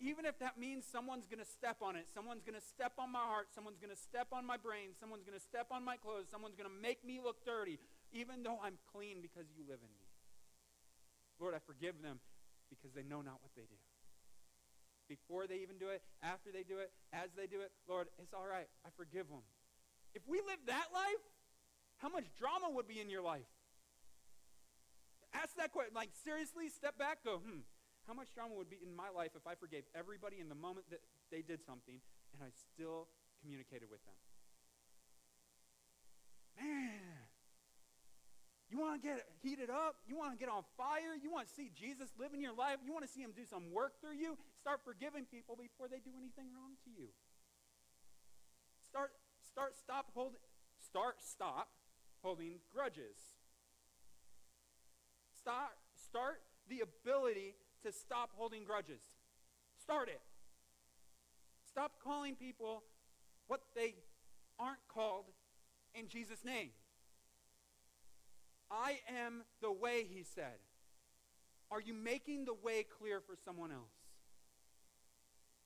Even 0.01 0.25
if 0.25 0.39
that 0.41 0.57
means 0.57 0.89
someone's 0.89 1.29
going 1.29 1.45
to 1.45 1.49
step 1.49 1.85
on 1.85 1.95
it, 1.95 2.09
someone's 2.09 2.41
going 2.41 2.57
to 2.57 2.65
step 2.65 2.97
on 2.97 3.13
my 3.13 3.21
heart, 3.21 3.53
someone's 3.55 3.77
going 3.77 3.93
to 3.93 4.01
step 4.01 4.33
on 4.33 4.49
my 4.49 4.57
brain, 4.57 4.97
someone's 4.97 5.25
going 5.29 5.37
to 5.37 5.45
step 5.45 5.69
on 5.69 5.85
my 5.85 6.01
clothes, 6.01 6.25
someone's 6.33 6.57
going 6.57 6.69
to 6.69 6.79
make 6.81 7.05
me 7.05 7.21
look 7.21 7.45
dirty, 7.45 7.77
even 8.17 8.43
though 8.43 8.57
I'm 8.65 8.81
clean 8.97 9.21
because 9.21 9.45
you 9.53 9.61
live 9.69 9.85
in 9.85 9.93
me. 9.93 10.05
Lord, 11.37 11.53
I 11.53 11.61
forgive 11.61 12.01
them 12.01 12.21
because 12.73 12.97
they 12.97 13.05
know 13.05 13.21
not 13.21 13.45
what 13.45 13.53
they 13.53 13.69
do. 13.69 13.77
Before 15.05 15.45
they 15.45 15.61
even 15.61 15.77
do 15.77 15.93
it, 15.93 16.01
after 16.23 16.49
they 16.49 16.63
do 16.63 16.79
it, 16.79 16.93
as 17.13 17.29
they 17.37 17.45
do 17.45 17.61
it, 17.61 17.73
Lord, 17.85 18.09
it's 18.17 18.33
all 18.33 18.49
right. 18.49 18.69
I 18.87 18.89
forgive 18.97 19.29
them. 19.29 19.45
If 20.15 20.23
we 20.25 20.41
live 20.41 20.65
that 20.67 20.89
life, 20.95 21.25
how 21.99 22.09
much 22.09 22.25
drama 22.39 22.73
would 22.73 22.89
be 22.89 23.01
in 23.01 23.11
your 23.11 23.21
life? 23.21 23.51
Ask 25.35 25.57
that 25.57 25.73
question. 25.73 25.95
Like, 25.95 26.11
seriously, 26.25 26.69
step 26.69 26.97
back, 26.97 27.23
go, 27.25 27.39
hmm, 27.39 27.67
how 28.11 28.19
much 28.19 28.35
drama 28.35 28.59
would 28.59 28.67
be 28.67 28.83
in 28.83 28.91
my 28.91 29.07
life 29.15 29.39
if 29.39 29.47
I 29.47 29.55
forgave 29.55 29.87
everybody 29.95 30.43
in 30.43 30.51
the 30.51 30.59
moment 30.59 30.91
that 30.91 30.99
they 31.31 31.47
did 31.47 31.63
something 31.63 31.95
and 32.35 32.43
I 32.43 32.51
still 32.51 33.07
communicated 33.39 33.87
with 33.87 34.03
them? 34.03 34.19
Man, 36.59 37.23
you 38.67 38.83
want 38.83 38.99
to 38.99 39.03
get 39.07 39.23
heated 39.47 39.71
up? 39.71 39.95
You 40.11 40.19
want 40.19 40.35
to 40.35 40.39
get 40.43 40.51
on 40.51 40.67
fire? 40.75 41.15
You 41.15 41.31
want 41.31 41.47
to 41.47 41.55
see 41.55 41.71
Jesus 41.71 42.11
live 42.19 42.35
in 42.35 42.43
your 42.43 42.51
life? 42.51 42.83
You 42.83 42.91
want 42.91 43.07
to 43.07 43.13
see 43.15 43.23
him 43.23 43.31
do 43.31 43.47
some 43.47 43.71
work 43.71 44.03
through 44.03 44.19
you? 44.19 44.35
Start 44.59 44.83
forgiving 44.83 45.23
people 45.31 45.55
before 45.55 45.87
they 45.87 46.03
do 46.03 46.11
anything 46.19 46.51
wrong 46.51 46.75
to 46.83 46.91
you. 46.91 47.15
Start 48.91 49.15
start 49.47 49.79
stop 49.79 50.11
holding 50.19 50.43
start 50.83 51.23
stop 51.23 51.71
holding 52.27 52.59
grudges. 52.75 53.39
Start 55.39 55.79
start 55.95 56.43
the 56.67 56.83
ability 56.83 57.55
to 57.85 57.93
stop 57.93 58.31
holding 58.37 58.65
grudges. 58.65 59.01
Start 59.81 60.09
it. 60.09 60.21
Stop 61.69 61.93
calling 62.03 62.35
people 62.35 62.83
what 63.47 63.61
they 63.75 63.95
aren't 64.59 64.87
called 64.89 65.25
in 65.95 66.09
Jesus' 66.09 66.45
name. 66.45 66.71
I 68.71 68.99
am 69.25 69.43
the 69.61 69.73
way, 69.73 70.07
he 70.09 70.23
said. 70.23 70.59
Are 71.71 71.81
you 71.81 71.95
making 71.95 72.45
the 72.45 72.55
way 72.55 72.85
clear 72.85 73.21
for 73.21 73.37
someone 73.45 73.73
else? 73.73 73.93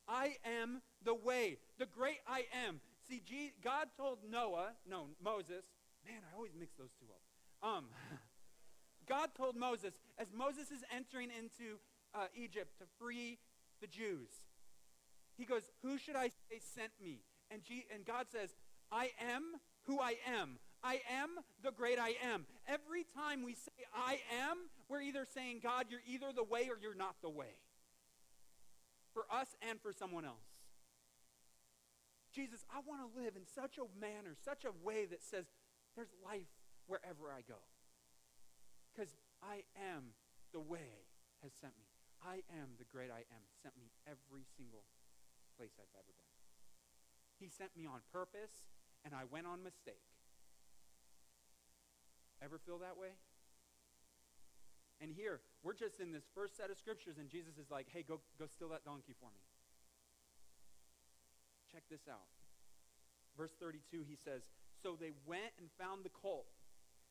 I 0.06 0.37
am 0.44 0.83
the 1.02 1.14
way, 1.14 1.59
the 1.78 1.87
great 1.87 2.18
I 2.26 2.44
am. 2.66 2.80
See, 3.09 3.23
God 3.62 3.88
told 3.97 4.18
Noah, 4.30 4.73
no, 4.88 5.09
Moses, 5.23 5.64
man, 6.04 6.21
I 6.30 6.37
always 6.37 6.52
mix 6.59 6.75
those 6.76 6.90
two 6.99 7.06
up. 7.11 7.68
Um, 7.68 7.87
God 9.06 9.30
told 9.37 9.56
Moses, 9.56 9.94
as 10.18 10.28
Moses 10.35 10.71
is 10.71 10.85
entering 10.94 11.30
into 11.30 11.78
uh, 12.14 12.26
Egypt 12.35 12.78
to 12.78 12.85
free 12.99 13.38
the 13.80 13.87
Jews. 13.87 14.28
He 15.37 15.44
goes, 15.44 15.62
Who 15.83 15.99
should 15.99 16.16
I 16.16 16.28
say 16.28 16.61
sent 16.75 16.92
me? 17.02 17.21
And, 17.50 17.62
G- 17.64 17.87
and 17.92 18.04
God 18.04 18.26
says, 18.30 18.50
I 18.90 19.11
am 19.21 19.42
who 19.87 20.00
I 20.00 20.16
am. 20.26 20.59
I 20.83 21.00
am 21.11 21.30
the 21.62 21.73
great 21.73 21.99
I 21.99 22.14
am. 22.23 22.47
Every 22.68 23.04
time 23.16 23.42
we 23.42 23.54
say 23.54 23.73
I 23.94 24.18
am, 24.40 24.59
we're 24.88 25.00
either 25.00 25.26
saying, 25.35 25.61
God, 25.62 25.87
you're 25.88 26.04
either 26.06 26.26
the 26.35 26.44
way 26.44 26.68
or 26.68 26.78
you're 26.80 26.94
not 26.94 27.16
the 27.23 27.30
way. 27.30 27.56
For 29.12 29.25
us 29.30 29.49
and 29.68 29.80
for 29.80 29.92
someone 29.92 30.25
else. 30.25 30.44
Jesus, 32.35 32.64
I 32.71 32.80
want 32.87 33.00
to 33.00 33.21
live 33.21 33.37
in 33.37 33.47
such 33.47 33.78
a 33.78 33.87
manner, 33.99 34.35
such 34.44 34.64
a 34.64 34.73
way 34.85 35.06
that 35.06 35.23
says 35.23 35.47
there's 35.94 36.12
life 36.25 36.50
wherever 36.87 37.30
I 37.30 37.40
go. 37.47 37.62
Because 38.92 39.14
I 39.42 39.62
am 39.94 40.14
the 40.52 40.61
way 40.61 41.06
has 41.42 41.52
sent 41.61 41.73
me. 41.78 41.93
I 42.25 42.40
am 42.57 42.73
the 42.81 42.88
great 42.88 43.12
I 43.12 43.28
am, 43.28 43.45
sent 43.61 43.76
me 43.76 43.93
every 44.09 44.49
single 44.57 44.88
place 45.61 45.76
I've 45.76 45.93
ever 45.93 46.12
been. 46.16 46.35
He 47.37 47.52
sent 47.52 47.76
me 47.76 47.85
on 47.85 48.00
purpose, 48.09 48.73
and 49.04 49.12
I 49.12 49.28
went 49.28 49.47
on 49.47 49.61
mistake. 49.61 50.00
Ever 52.40 52.57
feel 52.59 52.81
that 52.81 52.97
way? 52.97 53.12
And 55.00 55.12
here, 55.12 55.45
we're 55.62 55.76
just 55.76 56.00
in 56.00 56.12
this 56.12 56.25
first 56.35 56.57
set 56.57 56.71
of 56.71 56.78
scriptures, 56.78 57.21
and 57.21 57.28
Jesus 57.28 57.61
is 57.61 57.69
like, 57.71 57.87
hey, 57.93 58.00
go, 58.00 58.21
go 58.38 58.47
steal 58.49 58.73
that 58.73 58.85
donkey 58.88 59.12
for 59.21 59.28
me. 59.28 59.45
Check 61.73 61.85
this 61.90 62.09
out. 62.09 62.31
Verse 63.37 63.52
32, 63.59 64.07
he 64.09 64.16
says, 64.16 64.47
So 64.81 64.95
they 64.95 65.11
went 65.26 65.52
and 65.59 65.69
found 65.76 66.04
the 66.04 66.14
colt, 66.14 66.47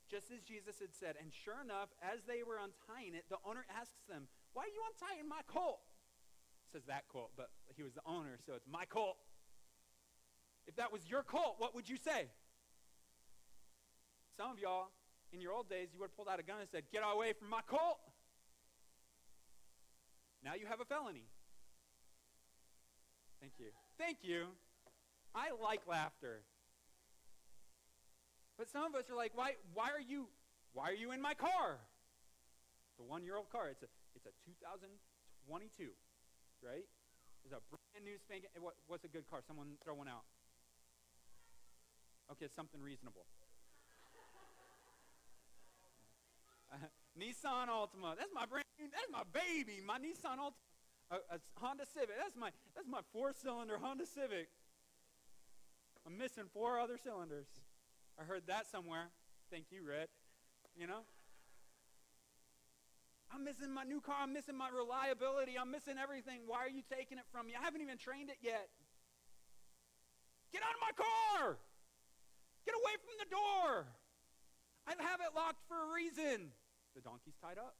just 0.10 0.32
as 0.32 0.42
Jesus 0.42 0.80
had 0.80 0.96
said. 0.96 1.20
And 1.20 1.36
sure 1.36 1.60
enough, 1.60 1.92
as 2.00 2.24
they 2.24 2.42
were 2.42 2.58
untying 2.58 3.14
it, 3.14 3.28
the 3.28 3.44
owner 3.44 3.68
asks 3.68 4.08
them, 4.08 4.32
why 4.54 4.64
are 4.64 4.74
you 4.74 4.82
untying 4.94 5.28
my 5.28 5.42
colt? 5.48 5.80
Says 6.72 6.84
that 6.88 7.04
colt, 7.08 7.32
but 7.38 7.50
he 7.76 7.84
was 7.84 7.94
the 7.94 8.02
owner, 8.06 8.38
so 8.46 8.54
it's 8.54 8.68
my 8.72 8.86
colt. 8.86 9.18
If 10.66 10.76
that 10.78 10.92
was 10.92 11.02
your 11.10 11.24
colt, 11.24 11.56
what 11.58 11.76
would 11.76 11.90
you 11.90 11.98
say? 11.98 12.28
Some 14.38 14.52
of 14.52 14.60
y'all, 14.60 14.88
in 15.32 15.42
your 15.42 15.54
old 15.54 15.70
days, 15.70 15.90
you 15.94 16.00
would 16.00 16.10
have 16.10 16.16
pulled 16.16 16.30
out 16.30 16.40
a 16.40 16.44
gun 16.44 16.58
and 16.62 16.70
said, 16.72 16.84
Get 16.92 17.04
away 17.04 17.34
from 17.34 17.50
my 17.50 17.62
colt. 17.68 18.00
Now 20.44 20.54
you 20.56 20.66
have 20.66 20.82
a 20.82 20.86
felony. 20.86 21.28
Thank 23.40 23.54
you. 23.60 23.68
Thank 23.98 24.18
you. 24.22 24.48
I 25.36 25.50
like 25.62 25.82
laughter. 25.88 26.42
But 28.58 28.70
some 28.70 28.84
of 28.84 28.96
us 28.96 29.10
are 29.10 29.16
like, 29.16 29.32
why, 29.36 29.54
why 29.74 29.90
are 29.90 30.02
you 30.02 30.28
why 30.74 30.90
are 30.90 30.96
you 30.96 31.12
in 31.12 31.22
my 31.22 31.34
car? 31.36 31.78
It's 32.92 33.00
a 33.00 33.04
one-year-old 33.04 33.50
car. 33.52 33.70
It's 33.70 33.84
a 33.84 33.88
it's 34.16 34.26
a 34.26 34.34
2022, 34.46 35.90
right? 36.62 36.86
It's 37.44 37.54
a 37.54 37.62
brand 37.68 38.04
new 38.06 38.18
spanking. 38.18 38.50
What, 38.60 38.76
what's 38.88 39.04
a 39.04 39.12
good 39.12 39.28
car? 39.30 39.42
Someone 39.46 39.76
throw 39.84 39.96
one 39.96 40.08
out. 40.08 40.24
Okay, 42.32 42.48
something 42.56 42.82
reasonable. 42.82 43.26
Uh, 46.72 46.78
Nissan 47.20 47.68
Altima. 47.68 48.16
That's 48.18 48.32
my 48.34 48.46
brand 48.46 48.66
new. 48.80 48.88
That's 48.88 49.12
my 49.12 49.28
baby. 49.30 49.84
My 49.84 50.00
Nissan 50.00 50.40
Altima. 50.40 50.56
A, 51.12 51.38
Honda 51.60 51.86
Civic. 51.86 52.16
That's 52.18 52.36
my. 52.36 52.50
That's 52.76 52.88
my 52.88 53.02
four-cylinder 53.12 53.78
Honda 53.82 54.06
Civic. 54.06 54.48
I'm 56.08 56.18
missing 56.18 56.46
four 56.54 56.80
other 56.80 56.98
cylinders. 56.98 57.48
I 58.20 58.24
heard 58.24 58.44
that 58.48 58.66
somewhere. 58.72 59.10
Thank 59.52 59.66
you, 59.72 59.84
Red. 59.88 60.08
You 60.76 60.88
know. 60.88 61.04
I'm 63.34 63.44
missing 63.44 63.74
my 63.74 63.84
new 63.84 64.00
car. 64.00 64.22
I'm 64.22 64.32
missing 64.32 64.56
my 64.56 64.70
reliability. 64.70 65.58
I'm 65.58 65.72
missing 65.72 65.98
everything. 65.98 66.46
Why 66.46 66.62
are 66.62 66.70
you 66.70 66.86
taking 66.86 67.18
it 67.18 67.26
from 67.34 67.48
me? 67.48 67.54
I 67.60 67.64
haven't 67.66 67.82
even 67.82 67.98
trained 67.98 68.30
it 68.30 68.38
yet. 68.42 68.70
Get 70.54 70.62
out 70.62 70.78
of 70.78 70.82
my 70.86 70.94
car. 70.94 71.58
Get 72.66 72.76
away 72.78 72.96
from 73.02 73.16
the 73.18 73.30
door. 73.34 73.90
I 74.86 74.94
have 75.02 75.20
it 75.20 75.34
locked 75.34 75.66
for 75.68 75.82
a 75.82 75.94
reason. 75.96 76.54
The 76.94 77.02
donkey's 77.02 77.34
tied 77.42 77.58
up. 77.58 77.76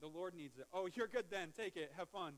The 0.00 0.08
Lord 0.08 0.34
needs 0.34 0.58
it. 0.58 0.66
Oh, 0.72 0.88
you're 0.92 1.06
good 1.06 1.26
then. 1.30 1.54
Take 1.56 1.76
it. 1.76 1.92
Have 1.96 2.08
fun. 2.08 2.34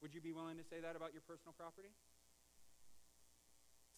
Would 0.00 0.14
you 0.14 0.20
be 0.20 0.32
willing 0.32 0.56
to 0.56 0.64
say 0.64 0.80
that 0.80 0.96
about 0.96 1.12
your 1.12 1.22
personal 1.22 1.52
property? 1.52 1.92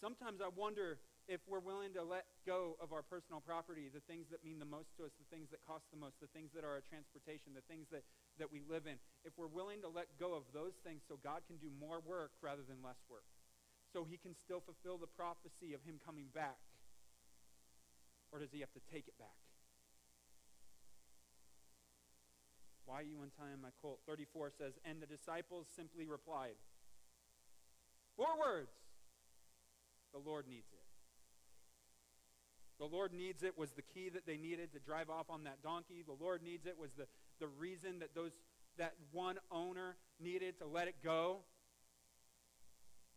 Sometimes 0.00 0.40
I 0.42 0.50
wonder 0.54 0.98
if 1.26 1.42
we're 1.50 1.62
willing 1.62 1.90
to 1.98 2.06
let 2.06 2.26
go 2.46 2.78
of 2.78 2.94
our 2.94 3.02
personal 3.02 3.42
property, 3.42 3.90
the 3.90 4.02
things 4.06 4.30
that 4.30 4.46
mean 4.46 4.62
the 4.62 4.68
most 4.68 4.94
to 4.96 5.04
us, 5.04 5.10
the 5.18 5.26
things 5.34 5.50
that 5.50 5.58
cost 5.66 5.82
the 5.90 5.98
most, 5.98 6.22
the 6.22 6.30
things 6.30 6.54
that 6.54 6.62
are 6.62 6.78
our 6.78 6.86
transportation, 6.86 7.50
the 7.50 7.66
things 7.66 7.90
that, 7.90 8.06
that 8.38 8.46
we 8.46 8.62
live 8.70 8.86
in, 8.86 8.94
if 9.26 9.34
we're 9.34 9.50
willing 9.50 9.82
to 9.82 9.90
let 9.90 10.06
go 10.22 10.38
of 10.38 10.46
those 10.54 10.78
things 10.86 11.02
so 11.02 11.18
God 11.18 11.42
can 11.50 11.58
do 11.58 11.66
more 11.82 11.98
work 11.98 12.30
rather 12.38 12.62
than 12.62 12.78
less 12.78 13.02
work, 13.10 13.26
so 13.90 14.06
he 14.06 14.16
can 14.16 14.38
still 14.38 14.62
fulfill 14.62 15.02
the 15.02 15.10
prophecy 15.10 15.74
of 15.74 15.82
him 15.82 15.98
coming 15.98 16.30
back, 16.30 16.62
or 18.30 18.38
does 18.38 18.54
he 18.54 18.62
have 18.62 18.72
to 18.78 18.82
take 18.86 19.10
it 19.10 19.18
back? 19.18 19.34
Why 22.86 23.02
are 23.02 23.08
you 23.10 23.18
untying 23.18 23.58
my 23.58 23.74
colt? 23.82 23.98
34 24.06 24.54
says, 24.54 24.78
And 24.86 25.02
the 25.02 25.10
disciples 25.10 25.66
simply 25.74 26.06
replied, 26.06 26.54
Four 28.14 28.38
words. 28.38 28.70
The 30.14 30.22
Lord 30.22 30.46
needs 30.48 30.70
it. 30.72 30.85
The 32.78 32.84
Lord 32.84 33.12
needs 33.12 33.42
it 33.42 33.56
was 33.56 33.72
the 33.72 33.82
key 33.82 34.10
that 34.10 34.26
they 34.26 34.36
needed 34.36 34.72
to 34.74 34.78
drive 34.78 35.08
off 35.08 35.30
on 35.30 35.44
that 35.44 35.62
donkey. 35.62 36.04
The 36.06 36.22
Lord 36.22 36.42
needs 36.42 36.66
it 36.66 36.76
was 36.78 36.90
the, 36.92 37.06
the 37.40 37.48
reason 37.48 38.00
that 38.00 38.14
those 38.14 38.32
that 38.78 38.94
one 39.12 39.38
owner 39.50 39.96
needed 40.20 40.58
to 40.58 40.66
let 40.66 40.88
it 40.88 40.96
go. 41.02 41.38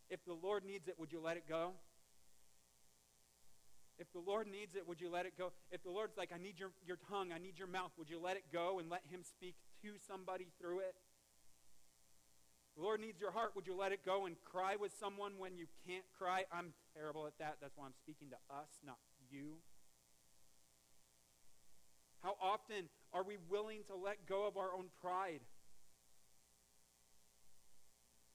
If 0.08 0.24
the 0.24 0.32
Lord 0.32 0.64
needs 0.64 0.88
it, 0.88 0.94
would 0.98 1.12
you 1.12 1.20
let 1.20 1.36
it 1.36 1.44
go? 1.48 1.72
If 3.98 4.10
the 4.12 4.18
Lord 4.18 4.46
needs 4.46 4.74
it, 4.74 4.88
would 4.88 5.00
you 5.00 5.10
let 5.10 5.26
it 5.26 5.36
go? 5.36 5.52
If 5.70 5.82
the 5.82 5.90
Lord's 5.90 6.16
like, 6.16 6.30
I 6.34 6.38
need 6.38 6.58
your, 6.58 6.70
your 6.86 6.96
tongue, 7.10 7.32
I 7.32 7.38
need 7.38 7.58
your 7.58 7.68
mouth, 7.68 7.90
would 7.98 8.08
you 8.08 8.18
let 8.18 8.36
it 8.36 8.44
go 8.50 8.78
and 8.78 8.88
let 8.88 9.02
Him 9.10 9.20
speak 9.22 9.56
to 9.82 9.92
somebody 10.08 10.46
through 10.58 10.78
it? 10.80 10.94
The 12.76 12.82
Lord 12.82 13.00
needs 13.00 13.20
your 13.20 13.30
heart, 13.30 13.52
would 13.54 13.66
you 13.66 13.76
let 13.76 13.92
it 13.92 14.00
go 14.06 14.24
and 14.24 14.36
cry 14.42 14.76
with 14.76 14.92
someone 14.98 15.32
when 15.36 15.58
you 15.58 15.66
can't 15.86 16.04
cry? 16.16 16.44
I'm 16.50 16.72
terrible 16.96 17.26
at 17.26 17.36
that. 17.38 17.58
That's 17.60 17.76
why 17.76 17.84
I'm 17.84 17.94
speaking 18.02 18.30
to 18.30 18.36
us, 18.54 18.68
not 18.86 18.96
you. 19.30 19.56
How 22.22 22.36
often 22.40 22.88
are 23.12 23.24
we 23.24 23.36
willing 23.48 23.80
to 23.88 23.96
let 23.96 24.26
go 24.26 24.46
of 24.46 24.56
our 24.56 24.74
own 24.74 24.86
pride? 25.00 25.40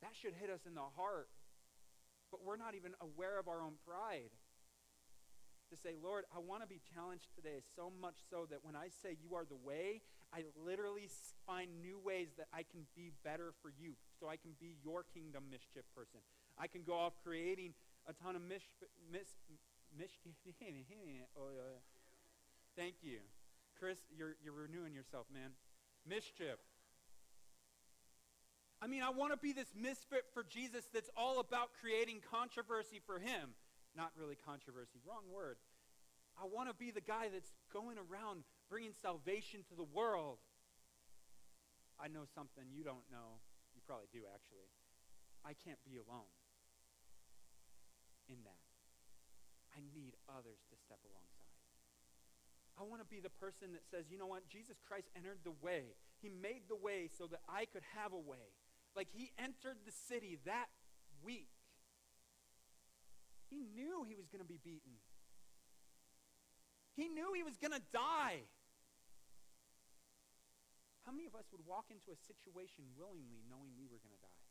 That 0.02 0.16
should 0.20 0.34
hit 0.40 0.50
us 0.50 0.62
in 0.66 0.74
the 0.74 0.90
heart. 0.96 1.30
But 2.32 2.44
we're 2.44 2.58
not 2.58 2.76
even 2.76 2.94
aware 3.00 3.40
of 3.40 3.48
our 3.48 3.62
own 3.62 3.74
pride 3.86 4.34
to 5.70 5.76
say, 5.78 5.96
Lord, 6.02 6.26
I 6.36 6.40
want 6.40 6.62
to 6.62 6.68
be 6.68 6.82
challenged 6.94 7.28
today 7.36 7.62
so 7.76 7.92
much 8.02 8.16
so 8.30 8.46
that 8.50 8.60
when 8.64 8.76
I 8.76 8.90
say 8.90 9.18
you 9.22 9.36
are 9.36 9.46
the 9.46 9.56
way, 9.56 10.02
I 10.34 10.44
literally 10.66 11.10
find 11.46 11.82
new 11.82 11.98
ways 11.98 12.30
that 12.38 12.48
I 12.54 12.64
can 12.64 12.86
be 12.96 13.12
better 13.24 13.54
for 13.62 13.72
you, 13.80 13.94
so 14.20 14.28
I 14.28 14.38
can 14.38 14.52
be 14.60 14.78
your 14.84 15.06
kingdom 15.14 15.46
mischief 15.50 15.86
person. 15.96 16.20
I 16.58 16.68
can 16.68 16.84
go 16.84 16.94
off 16.94 17.14
creating 17.24 17.74
a 18.08 18.14
ton 18.14 18.36
of 18.36 18.42
mis- 18.42 18.62
mis- 19.12 19.38
mischief. 19.50 19.58
yeah. 19.72 19.75
Thank 22.76 22.96
you. 23.02 23.20
Chris, 23.80 23.98
you're, 24.16 24.36
you're 24.44 24.54
renewing 24.54 24.94
yourself, 24.94 25.26
man. 25.34 25.52
Mischief. 26.08 26.60
I 28.82 28.88
mean, 28.88 29.02
I 29.02 29.10
want 29.10 29.32
to 29.32 29.38
be 29.38 29.54
this 29.54 29.74
misfit 29.76 30.26
for 30.34 30.44
Jesus 30.44 30.86
that's 30.94 31.10
all 31.16 31.40
about 31.40 31.70
creating 31.80 32.22
controversy 32.30 33.02
for 33.06 33.20
him 33.20 33.56
not 33.96 34.12
really 34.20 34.36
controversy, 34.36 35.00
wrong 35.08 35.24
word. 35.32 35.56
I 36.36 36.44
want 36.46 36.68
to 36.68 36.76
be 36.76 36.92
the 36.92 37.02
guy 37.02 37.32
that's 37.32 37.56
going 37.72 37.96
around 37.96 38.44
bringing 38.70 38.92
salvation 38.92 39.64
to 39.72 39.76
the 39.76 39.88
world. 39.88 40.44
I 41.96 42.12
know 42.12 42.28
something 42.36 42.68
you 42.76 42.84
don't 42.84 43.08
know. 43.08 43.40
You 43.74 43.82
probably 43.88 44.12
do, 44.12 44.28
actually. 44.28 44.68
I 45.48 45.56
can't 45.56 45.80
be 45.88 45.96
alone 45.96 46.28
in 48.28 48.44
that. 48.44 48.65
I 49.76 49.84
need 49.94 50.16
others 50.32 50.64
to 50.72 50.76
step 50.80 51.00
alongside. 51.04 51.52
I 52.80 52.84
want 52.84 53.04
to 53.04 53.08
be 53.08 53.20
the 53.20 53.32
person 53.32 53.72
that 53.76 53.84
says, 53.88 54.08
you 54.12 54.18
know 54.18 54.28
what? 54.28 54.48
Jesus 54.48 54.80
Christ 54.84 55.08
entered 55.16 55.44
the 55.44 55.56
way. 55.64 55.96
He 56.20 56.28
made 56.28 56.68
the 56.68 56.76
way 56.76 57.08
so 57.12 57.28
that 57.28 57.40
I 57.48 57.68
could 57.68 57.84
have 57.96 58.12
a 58.12 58.20
way. 58.20 58.52
Like 58.96 59.08
he 59.12 59.32
entered 59.40 59.84
the 59.86 59.92
city 59.92 60.40
that 60.46 60.68
week 61.24 61.52
he 63.50 63.64
knew 63.64 64.04
he 64.04 64.20
was 64.20 64.28
going 64.28 64.42
to 64.42 64.48
be 64.48 64.60
beaten. 64.60 64.98
He 66.96 67.08
knew 67.08 67.32
he 67.36 67.44
was 67.44 67.56
going 67.56 67.76
to 67.76 67.84
die. 67.94 68.48
How 71.06 71.14
many 71.14 71.30
of 71.30 71.36
us 71.38 71.46
would 71.54 71.62
walk 71.64 71.94
into 71.94 72.10
a 72.10 72.18
situation 72.18 72.84
willingly 72.98 73.46
knowing 73.46 73.78
we 73.78 73.86
were 73.86 74.02
going 74.02 74.16
to 74.16 74.24
die? 74.24 74.44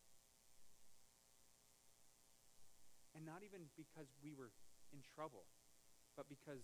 And 3.19 3.27
not 3.27 3.43
even 3.43 3.67
because 3.75 4.07
we 4.23 4.35
were 4.35 4.55
in 4.95 5.03
trouble, 5.03 5.51
but 6.15 6.31
because 6.31 6.63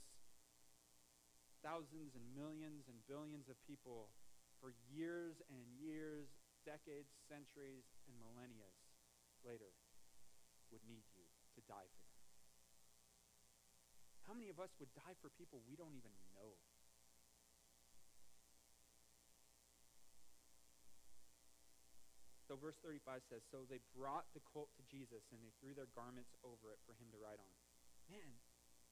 thousands 1.66 2.14
and 2.14 2.24
millions 2.32 2.86
and 2.86 2.96
billions 3.10 3.50
of 3.50 3.58
people 3.66 4.08
for 4.62 4.70
years 4.86 5.42
and 5.50 5.58
years, 5.74 6.30
decades, 6.62 7.10
centuries, 7.26 7.84
and 8.06 8.14
millennia 8.22 8.70
later 9.42 9.74
would 10.70 10.84
need 10.86 11.02
you 11.18 11.26
to 11.58 11.60
die 11.66 11.90
for 11.90 12.04
them. 12.06 12.20
How 14.30 14.38
many 14.38 14.46
of 14.46 14.62
us 14.62 14.70
would 14.78 14.92
die 14.94 15.18
for 15.18 15.32
people 15.34 15.58
we 15.66 15.74
don't 15.74 15.96
even 15.98 16.14
know? 16.30 16.54
So, 22.50 22.58
verse 22.58 22.74
35 22.82 23.22
says 23.30 23.46
So 23.46 23.62
they 23.70 23.78
brought 23.94 24.26
the 24.34 24.42
colt 24.42 24.74
to 24.74 24.82
Jesus, 24.90 25.22
and 25.30 25.38
they 25.38 25.54
threw 25.62 25.70
their 25.70 25.86
garments 25.94 26.34
over 26.42 26.74
it 26.74 26.82
for 26.82 26.98
him 26.98 27.06
to 27.14 27.18
ride 27.18 27.38
on. 27.38 27.59
Man, 28.10 28.42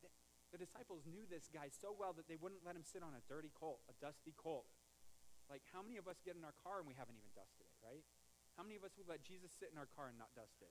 the, 0.00 0.08
the 0.54 0.58
disciples 0.62 1.02
knew 1.04 1.26
this 1.26 1.50
guy 1.50 1.68
so 1.74 1.90
well 1.90 2.14
that 2.14 2.30
they 2.30 2.38
wouldn't 2.38 2.62
let 2.62 2.78
him 2.78 2.86
sit 2.86 3.02
on 3.02 3.18
a 3.18 3.22
dirty 3.26 3.50
colt, 3.50 3.82
a 3.90 3.94
dusty 3.98 4.32
colt. 4.38 4.70
Like, 5.50 5.66
how 5.74 5.82
many 5.82 5.98
of 5.98 6.06
us 6.06 6.22
get 6.22 6.38
in 6.38 6.46
our 6.46 6.54
car 6.62 6.78
and 6.78 6.86
we 6.86 6.94
haven't 6.94 7.18
even 7.18 7.34
dusted 7.34 7.66
it, 7.66 7.78
right? 7.82 8.06
How 8.54 8.62
many 8.62 8.78
of 8.78 8.86
us 8.86 8.94
would 8.94 9.10
let 9.10 9.26
Jesus 9.26 9.50
sit 9.50 9.74
in 9.74 9.78
our 9.80 9.90
car 9.90 10.12
and 10.12 10.18
not 10.20 10.30
dust 10.38 10.62
it? 10.62 10.70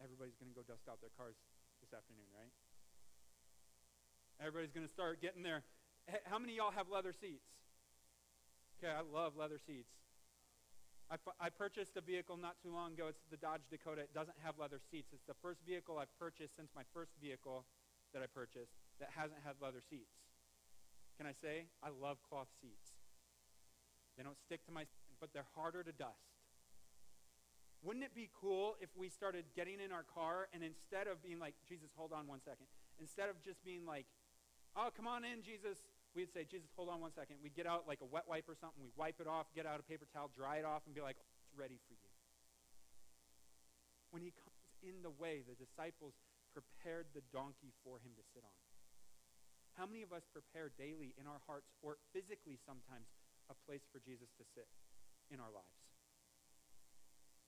Everybody's 0.00 0.38
going 0.38 0.48
to 0.48 0.56
go 0.56 0.62
dust 0.62 0.86
out 0.88 1.02
their 1.02 1.12
cars 1.12 1.36
this 1.82 1.90
afternoon, 1.90 2.30
right? 2.32 2.52
Everybody's 4.38 4.70
going 4.70 4.86
to 4.86 4.92
start 4.92 5.20
getting 5.20 5.42
there. 5.42 5.66
How 6.30 6.38
many 6.38 6.54
y'all 6.54 6.70
have 6.70 6.86
leather 6.88 7.12
seats? 7.12 7.50
Okay, 8.78 8.94
I 8.94 9.02
love 9.02 9.34
leather 9.34 9.58
seats. 9.58 9.90
I, 11.10 11.16
I 11.40 11.48
purchased 11.48 11.96
a 11.96 12.04
vehicle 12.04 12.36
not 12.36 12.60
too 12.62 12.72
long 12.72 12.92
ago. 12.92 13.08
It's 13.08 13.24
the 13.30 13.40
Dodge 13.40 13.64
Dakota. 13.70 14.04
It 14.04 14.12
doesn't 14.12 14.36
have 14.44 14.60
leather 14.60 14.80
seats. 14.90 15.08
It's 15.12 15.24
the 15.24 15.38
first 15.40 15.60
vehicle 15.64 15.96
I've 15.96 16.12
purchased 16.18 16.56
since 16.56 16.68
my 16.76 16.84
first 16.92 17.12
vehicle 17.20 17.64
that 18.12 18.20
I 18.20 18.28
purchased 18.28 18.76
that 19.00 19.08
hasn't 19.16 19.40
had 19.44 19.56
leather 19.60 19.80
seats. 19.80 20.12
Can 21.16 21.26
I 21.26 21.32
say? 21.32 21.66
I 21.82 21.88
love 21.88 22.20
cloth 22.22 22.48
seats. 22.60 22.92
They 24.16 24.22
don't 24.22 24.38
stick 24.38 24.64
to 24.66 24.72
my 24.72 24.84
but 25.20 25.32
they're 25.32 25.50
harder 25.56 25.82
to 25.82 25.90
dust. 25.90 26.38
Wouldn't 27.82 28.04
it 28.04 28.14
be 28.14 28.30
cool 28.38 28.76
if 28.80 28.90
we 28.94 29.08
started 29.08 29.46
getting 29.56 29.80
in 29.82 29.90
our 29.90 30.04
car 30.06 30.46
and 30.54 30.62
instead 30.62 31.10
of 31.10 31.22
being 31.22 31.38
like, 31.38 31.54
Jesus, 31.68 31.90
hold 31.96 32.12
on 32.12 32.26
one 32.26 32.38
second, 32.44 32.66
instead 33.00 33.28
of 33.28 33.42
just 33.42 33.64
being 33.64 33.86
like, 33.86 34.06
Oh, 34.78 34.94
come 34.94 35.10
on 35.10 35.24
in, 35.24 35.42
Jesus. 35.42 35.82
We'd 36.16 36.32
say, 36.32 36.44
Jesus, 36.48 36.72
hold 36.74 36.88
on 36.88 37.00
one 37.00 37.12
second. 37.12 37.36
We'd 37.42 37.54
get 37.54 37.66
out 37.68 37.84
like 37.86 38.00
a 38.00 38.08
wet 38.08 38.24
wipe 38.26 38.48
or 38.48 38.56
something. 38.56 38.80
We'd 38.80 38.96
wipe 38.96 39.20
it 39.20 39.28
off, 39.28 39.46
get 39.54 39.66
out 39.66 39.78
a 39.78 39.86
paper 39.86 40.08
towel, 40.08 40.30
dry 40.34 40.58
it 40.58 40.66
off, 40.66 40.82
and 40.86 40.94
be 40.96 41.04
like, 41.04 41.16
oh, 41.20 41.28
it's 41.44 41.52
ready 41.54 41.78
for 41.86 41.94
you. 41.94 42.10
When 44.10 44.24
he 44.24 44.32
comes 44.32 44.64
in 44.80 45.04
the 45.04 45.12
way, 45.12 45.44
the 45.44 45.54
disciples 45.54 46.16
prepared 46.56 47.12
the 47.12 47.22
donkey 47.28 47.76
for 47.84 48.00
him 48.00 48.16
to 48.16 48.24
sit 48.32 48.40
on. 48.40 48.58
How 49.76 49.86
many 49.86 50.02
of 50.02 50.10
us 50.10 50.26
prepare 50.26 50.74
daily 50.74 51.14
in 51.20 51.30
our 51.30 51.38
hearts, 51.46 51.70
or 51.86 52.02
physically 52.10 52.58
sometimes, 52.58 53.06
a 53.46 53.54
place 53.68 53.86
for 53.94 54.02
Jesus 54.02 54.32
to 54.40 54.44
sit 54.56 54.66
in 55.30 55.38
our 55.38 55.52
lives? 55.54 55.78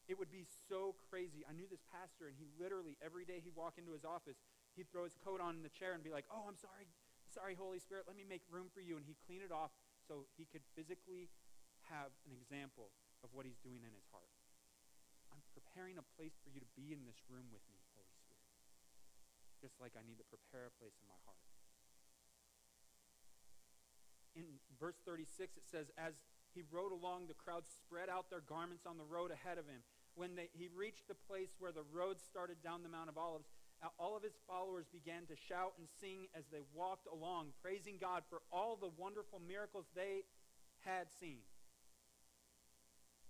It 0.07 0.15
would 0.15 0.31
be 0.31 0.47
so 0.71 0.95
crazy. 1.11 1.43
I 1.47 1.55
knew 1.55 1.67
this 1.67 1.83
pastor, 1.91 2.31
and 2.31 2.39
he 2.39 2.47
literally, 2.55 2.95
every 3.03 3.27
day 3.27 3.43
he'd 3.43 3.59
walk 3.59 3.83
into 3.83 3.95
his 3.95 4.07
office, 4.07 4.39
he'd 4.79 4.91
throw 4.91 5.07
his 5.07 5.15
coat 5.27 5.43
on 5.43 5.59
in 5.59 5.63
the 5.67 5.75
chair 5.75 5.95
and 5.95 6.03
be 6.03 6.11
like, 6.11 6.27
Oh, 6.31 6.47
I'm 6.47 6.59
sorry, 6.59 6.87
sorry, 7.31 7.55
Holy 7.55 7.79
Spirit, 7.79 8.05
let 8.11 8.19
me 8.19 8.27
make 8.27 8.43
room 8.51 8.69
for 8.71 8.83
you. 8.83 8.99
And 8.99 9.07
he 9.07 9.15
cleaned 9.27 9.47
it 9.47 9.55
off 9.55 9.71
so 10.07 10.27
he 10.35 10.47
could 10.51 10.63
physically 10.75 11.31
have 11.89 12.11
an 12.27 12.35
example 12.35 12.91
of 13.23 13.31
what 13.33 13.47
he's 13.47 13.59
doing 13.63 13.83
in 13.87 13.93
his 13.95 14.07
heart. 14.11 14.31
I'm 15.31 15.43
preparing 15.55 15.97
a 15.97 16.07
place 16.19 16.35
for 16.43 16.51
you 16.51 16.59
to 16.59 16.71
be 16.75 16.91
in 16.91 17.07
this 17.07 17.23
room 17.31 17.47
with 17.55 17.63
me, 17.71 17.79
Holy 17.95 18.11
Spirit. 18.19 18.51
Just 19.63 19.79
like 19.79 19.95
I 19.95 20.03
need 20.03 20.19
to 20.19 20.27
prepare 20.27 20.67
a 20.67 20.75
place 20.79 20.99
in 20.99 21.07
my 21.07 21.19
heart. 21.23 21.43
In 24.35 24.47
verse 24.79 24.99
36, 25.07 25.59
it 25.59 25.67
says, 25.67 25.91
As 25.99 26.15
he 26.55 26.63
rode 26.71 26.95
along, 26.95 27.27
the 27.27 27.39
crowd 27.39 27.67
spread 27.67 28.11
out 28.11 28.31
their 28.31 28.43
garments 28.43 28.87
on 28.87 28.99
the 28.99 29.07
road 29.07 29.31
ahead 29.31 29.59
of 29.59 29.67
him. 29.67 29.83
When 30.15 30.35
they, 30.35 30.51
he 30.55 30.67
reached 30.71 31.07
the 31.07 31.19
place 31.29 31.55
where 31.59 31.71
the 31.71 31.87
road 31.95 32.19
started 32.19 32.59
down 32.63 32.83
the 32.83 32.91
Mount 32.91 33.11
of 33.11 33.19
Olives, 33.19 33.47
all 33.99 34.17
of 34.17 34.23
his 34.23 34.37
followers 34.47 34.85
began 34.93 35.25
to 35.27 35.37
shout 35.49 35.73
and 35.79 35.89
sing 36.01 36.29
as 36.37 36.45
they 36.53 36.61
walked 36.75 37.09
along, 37.09 37.57
praising 37.63 37.97
God 37.97 38.23
for 38.29 38.43
all 38.53 38.77
the 38.77 38.93
wonderful 38.99 39.41
miracles 39.41 39.87
they 39.97 40.29
had 40.85 41.09
seen. 41.19 41.41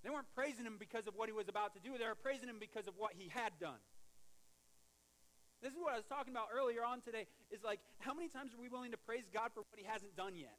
They 0.02 0.10
weren't 0.10 0.30
praising 0.34 0.66
him 0.66 0.76
because 0.78 1.06
of 1.06 1.14
what 1.14 1.28
he 1.28 1.34
was 1.34 1.48
about 1.48 1.74
to 1.74 1.80
do, 1.80 1.94
they 1.98 2.08
were 2.08 2.18
praising 2.18 2.48
him 2.48 2.58
because 2.58 2.88
of 2.88 2.94
what 2.96 3.12
he 3.14 3.28
had 3.28 3.52
done. 3.60 3.78
This 5.62 5.76
is 5.76 5.78
what 5.78 5.92
I 5.92 6.00
was 6.00 6.08
talking 6.08 6.32
about 6.32 6.48
earlier 6.56 6.82
on 6.82 7.04
today 7.04 7.28
is 7.52 7.62
like, 7.62 7.80
how 8.00 8.14
many 8.14 8.28
times 8.28 8.56
are 8.56 8.60
we 8.60 8.72
willing 8.72 8.96
to 8.96 8.96
praise 8.96 9.28
God 9.28 9.52
for 9.52 9.60
what 9.60 9.76
he 9.76 9.84
hasn't 9.84 10.16
done 10.16 10.34
yet? 10.34 10.56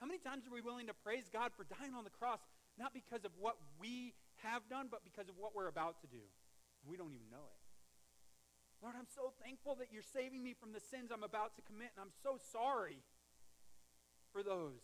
How 0.00 0.06
many 0.06 0.18
times 0.18 0.44
are 0.44 0.52
we 0.52 0.60
willing 0.60 0.88
to 0.88 0.96
praise 1.06 1.30
God 1.32 1.54
for 1.56 1.64
dying 1.64 1.94
on 1.94 2.02
the 2.02 2.10
cross, 2.10 2.42
not 2.76 2.92
because 2.92 3.24
of 3.24 3.30
what 3.38 3.56
we 3.78 4.12
have 4.42 4.68
done, 4.68 4.88
but 4.90 5.06
because 5.06 5.30
of 5.30 5.38
what 5.38 5.54
we're 5.54 5.70
about 5.70 6.02
to 6.02 6.08
do? 6.10 6.20
We 6.84 6.96
don't 6.98 7.14
even 7.14 7.30
know 7.30 7.46
it. 7.46 7.65
Lord, 8.86 8.94
I'm 9.02 9.10
so 9.10 9.32
thankful 9.42 9.74
that 9.82 9.88
you're 9.90 10.06
saving 10.14 10.44
me 10.44 10.54
from 10.54 10.70
the 10.70 10.78
sins 10.78 11.10
I'm 11.10 11.24
about 11.24 11.56
to 11.56 11.62
commit, 11.66 11.90
and 11.98 12.06
I'm 12.06 12.14
so 12.22 12.38
sorry 12.52 13.02
for 14.30 14.44
those. 14.44 14.78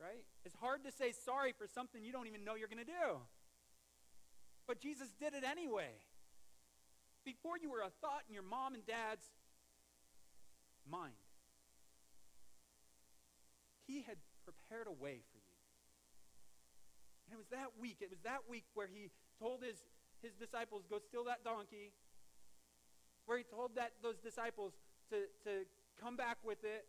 Right? 0.00 0.24
It's 0.46 0.54
hard 0.56 0.84
to 0.88 0.90
say 0.90 1.12
sorry 1.12 1.52
for 1.52 1.66
something 1.68 2.02
you 2.02 2.16
don't 2.16 2.26
even 2.26 2.48
know 2.48 2.54
you're 2.54 2.72
going 2.72 2.80
to 2.80 2.88
do. 2.88 3.20
But 4.66 4.80
Jesus 4.80 5.12
did 5.20 5.34
it 5.34 5.44
anyway. 5.44 6.00
before 7.24 7.58
you 7.60 7.70
were 7.70 7.84
a 7.84 7.92
thought 8.00 8.24
in 8.26 8.32
your 8.32 8.42
mom 8.42 8.72
and 8.72 8.84
dad's 8.86 9.28
mind. 10.88 11.12
He 13.86 14.00
had 14.08 14.16
prepared 14.44 14.86
a 14.88 14.96
way 14.96 15.20
for 15.28 15.38
you. 15.44 15.58
And 17.26 17.34
it 17.34 17.38
was 17.38 17.52
that 17.52 17.76
week, 17.78 17.98
it 18.00 18.08
was 18.08 18.20
that 18.24 18.48
week 18.48 18.64
where 18.72 18.88
he 18.88 19.10
told 19.38 19.62
his, 19.62 19.76
his 20.22 20.34
disciples, 20.34 20.84
go 20.88 20.98
steal 20.98 21.24
that 21.24 21.44
donkey. 21.44 21.92
Where 23.26 23.38
he 23.38 23.44
told 23.44 23.76
that 23.76 23.92
those 24.02 24.18
disciples 24.18 24.72
to, 25.10 25.26
to 25.44 25.66
come 26.00 26.16
back 26.16 26.38
with 26.44 26.64
it. 26.64 26.86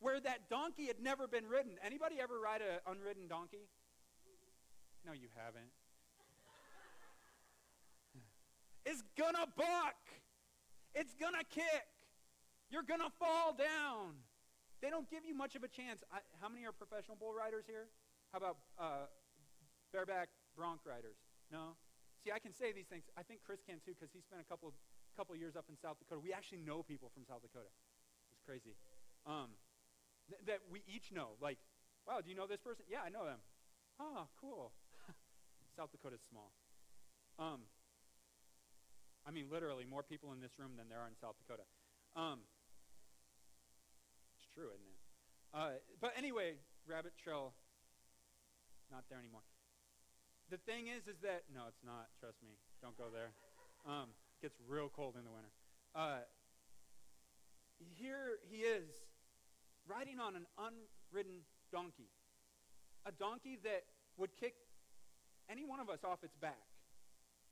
Where 0.00 0.20
that 0.20 0.50
donkey 0.50 0.86
had 0.86 1.00
never 1.00 1.26
been 1.26 1.46
ridden. 1.46 1.72
Anybody 1.84 2.16
ever 2.20 2.38
ride 2.38 2.60
an 2.60 2.80
unridden 2.86 3.28
donkey? 3.28 3.68
No, 5.06 5.12
you 5.12 5.28
haven't. 5.34 5.70
It's 8.84 9.02
gonna 9.18 9.46
buck. 9.56 9.98
It's 10.94 11.14
gonna 11.14 11.42
kick. 11.50 11.86
You're 12.70 12.84
gonna 12.84 13.10
fall 13.18 13.52
down. 13.52 14.14
They 14.80 14.90
don't 14.90 15.10
give 15.10 15.24
you 15.24 15.34
much 15.34 15.56
of 15.56 15.64
a 15.64 15.68
chance. 15.68 16.04
I, 16.12 16.18
how 16.40 16.48
many 16.48 16.66
are 16.66 16.72
professional 16.72 17.16
bull 17.16 17.32
riders 17.32 17.64
here? 17.66 17.88
How 18.32 18.38
about 18.38 18.56
uh, 18.78 19.06
bareback 19.92 20.28
bronc 20.56 20.80
riders? 20.84 21.16
No? 21.50 21.74
See, 22.26 22.34
I 22.34 22.42
can 22.42 22.50
say 22.50 22.74
these 22.74 22.90
things. 22.90 23.06
I 23.14 23.22
think 23.22 23.46
Chris 23.46 23.62
can 23.62 23.78
too 23.78 23.94
because 23.94 24.10
he 24.10 24.18
spent 24.18 24.42
a 24.42 24.48
couple 24.50 24.74
couple 25.14 25.38
years 25.38 25.54
up 25.54 25.70
in 25.70 25.78
South 25.78 26.02
Dakota. 26.02 26.18
We 26.18 26.34
actually 26.34 26.58
know 26.58 26.82
people 26.82 27.06
from 27.14 27.22
South 27.22 27.38
Dakota. 27.38 27.70
It's 28.34 28.42
crazy. 28.42 28.74
Um, 29.22 29.54
th- 30.26 30.42
that 30.50 30.66
we 30.66 30.82
each 30.90 31.14
know. 31.14 31.38
Like, 31.38 31.62
wow, 32.02 32.18
do 32.18 32.26
you 32.26 32.34
know 32.34 32.50
this 32.50 32.58
person? 32.58 32.82
Yeah, 32.90 33.06
I 33.06 33.14
know 33.14 33.22
them. 33.22 33.38
Oh, 34.02 34.26
cool. 34.42 34.74
South 35.78 35.94
Dakota's 35.94 36.26
small. 36.26 36.50
Um, 37.38 37.70
I 39.22 39.30
mean, 39.30 39.46
literally, 39.46 39.86
more 39.86 40.02
people 40.02 40.34
in 40.34 40.42
this 40.42 40.58
room 40.58 40.74
than 40.74 40.90
there 40.90 40.98
are 40.98 41.06
in 41.06 41.14
South 41.14 41.38
Dakota. 41.38 41.62
Um, 42.18 42.42
it's 44.34 44.50
true, 44.50 44.74
isn't 44.74 44.90
it? 44.90 44.98
Uh, 45.54 45.78
but 46.02 46.10
anyway, 46.18 46.58
Rabbit 46.90 47.14
Trail, 47.22 47.54
not 48.90 49.06
there 49.06 49.22
anymore. 49.22 49.46
The 50.50 50.58
thing 50.58 50.86
is, 50.86 51.08
is 51.10 51.18
that 51.22 51.42
no, 51.50 51.66
it's 51.66 51.82
not. 51.82 52.06
Trust 52.20 52.38
me, 52.42 52.54
don't 52.80 52.96
go 52.96 53.10
there. 53.12 53.34
Um, 53.82 54.14
it 54.38 54.46
gets 54.46 54.56
real 54.68 54.90
cold 54.94 55.14
in 55.18 55.24
the 55.24 55.30
winter. 55.30 55.50
Uh, 55.94 56.22
here 57.98 58.38
he 58.48 58.62
is, 58.62 58.86
riding 59.88 60.20
on 60.20 60.36
an 60.36 60.46
unridden 60.54 61.42
donkey, 61.72 62.10
a 63.04 63.12
donkey 63.12 63.58
that 63.64 63.84
would 64.16 64.30
kick 64.38 64.54
any 65.50 65.64
one 65.64 65.80
of 65.80 65.90
us 65.90 66.04
off 66.04 66.22
its 66.22 66.36
back 66.36 66.66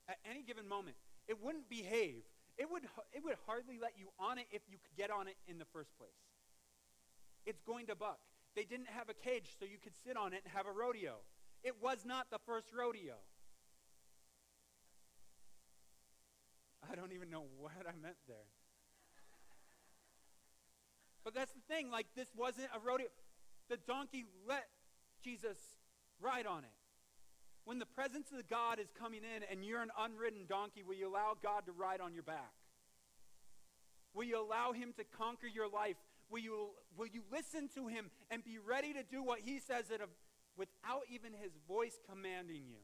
at 0.08 0.18
any 0.28 0.42
given 0.42 0.68
moment. 0.68 0.96
It 1.26 1.42
wouldn't 1.42 1.68
behave. 1.68 2.22
It 2.58 2.70
would, 2.70 2.82
it 3.12 3.24
would 3.24 3.36
hardly 3.46 3.78
let 3.80 3.98
you 3.98 4.08
on 4.18 4.38
it 4.38 4.46
if 4.52 4.62
you 4.70 4.78
could 4.78 4.96
get 4.96 5.10
on 5.10 5.26
it 5.26 5.36
in 5.48 5.58
the 5.58 5.66
first 5.72 5.90
place. 5.98 6.14
It's 7.46 7.60
going 7.62 7.86
to 7.86 7.94
buck. 7.94 8.18
They 8.54 8.64
didn't 8.64 8.88
have 8.88 9.08
a 9.08 9.14
cage 9.14 9.50
so 9.58 9.66
you 9.66 9.78
could 9.82 9.94
sit 10.06 10.16
on 10.16 10.32
it 10.32 10.42
and 10.44 10.52
have 10.54 10.66
a 10.66 10.72
rodeo. 10.72 11.18
It 11.64 11.82
was 11.82 12.04
not 12.04 12.30
the 12.30 12.38
first 12.46 12.68
rodeo. 12.76 13.14
I 16.90 16.94
don't 16.94 17.12
even 17.12 17.30
know 17.30 17.44
what 17.58 17.72
I 17.80 17.96
meant 18.00 18.16
there. 18.28 18.36
But 21.24 21.34
that's 21.34 21.52
the 21.52 21.74
thing, 21.74 21.90
like, 21.90 22.06
this 22.14 22.28
wasn't 22.36 22.68
a 22.74 22.78
rodeo. 22.78 23.08
The 23.70 23.78
donkey 23.78 24.26
let 24.46 24.68
Jesus 25.22 25.56
ride 26.20 26.46
on 26.46 26.64
it. 26.64 26.70
When 27.64 27.78
the 27.78 27.86
presence 27.86 28.28
of 28.38 28.46
God 28.46 28.78
is 28.78 28.88
coming 28.92 29.22
in 29.24 29.42
and 29.50 29.64
you're 29.64 29.80
an 29.80 29.90
unridden 29.98 30.44
donkey, 30.46 30.82
will 30.86 30.96
you 30.96 31.08
allow 31.08 31.34
God 31.42 31.64
to 31.64 31.72
ride 31.72 32.02
on 32.02 32.12
your 32.12 32.22
back? 32.22 32.52
Will 34.12 34.24
you 34.24 34.38
allow 34.38 34.72
him 34.72 34.92
to 34.98 35.04
conquer 35.16 35.46
your 35.46 35.68
life? 35.68 35.96
Will 36.28 36.40
you, 36.40 36.68
will 36.96 37.06
you 37.06 37.22
listen 37.32 37.68
to 37.74 37.86
him 37.86 38.10
and 38.30 38.44
be 38.44 38.58
ready 38.58 38.92
to 38.92 39.02
do 39.02 39.22
what 39.22 39.40
he 39.40 39.58
says 39.58 39.90
it, 39.90 40.02
without 40.56 41.02
even 41.10 41.32
his 41.32 41.52
voice 41.66 41.98
commanding 42.08 42.62
you? 42.68 42.82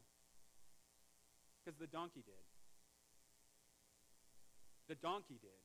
Because 1.58 1.78
the 1.78 1.86
donkey 1.86 2.22
did. 2.24 2.44
The 4.88 4.94
donkey 4.96 5.38
did. 5.40 5.60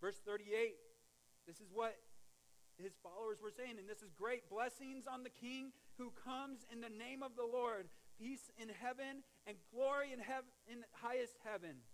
Verse 0.00 0.18
38, 0.26 0.74
this 1.46 1.60
is 1.60 1.70
what 1.72 1.94
his 2.82 2.98
followers 3.02 3.38
were 3.38 3.54
saying, 3.54 3.78
and 3.78 3.86
this 3.86 4.02
is 4.02 4.10
great 4.10 4.50
blessings 4.50 5.06
on 5.06 5.22
the 5.22 5.30
king 5.30 5.70
who 5.98 6.10
comes 6.24 6.66
in 6.72 6.80
the 6.80 6.90
name 6.90 7.22
of 7.22 7.36
the 7.36 7.46
Lord, 7.46 7.86
peace 8.18 8.50
in 8.58 8.68
heaven 8.68 9.22
and 9.46 9.56
glory 9.70 10.10
in, 10.10 10.18
heaven, 10.18 10.50
in 10.66 10.82
highest 10.90 11.38
heaven. 11.46 11.86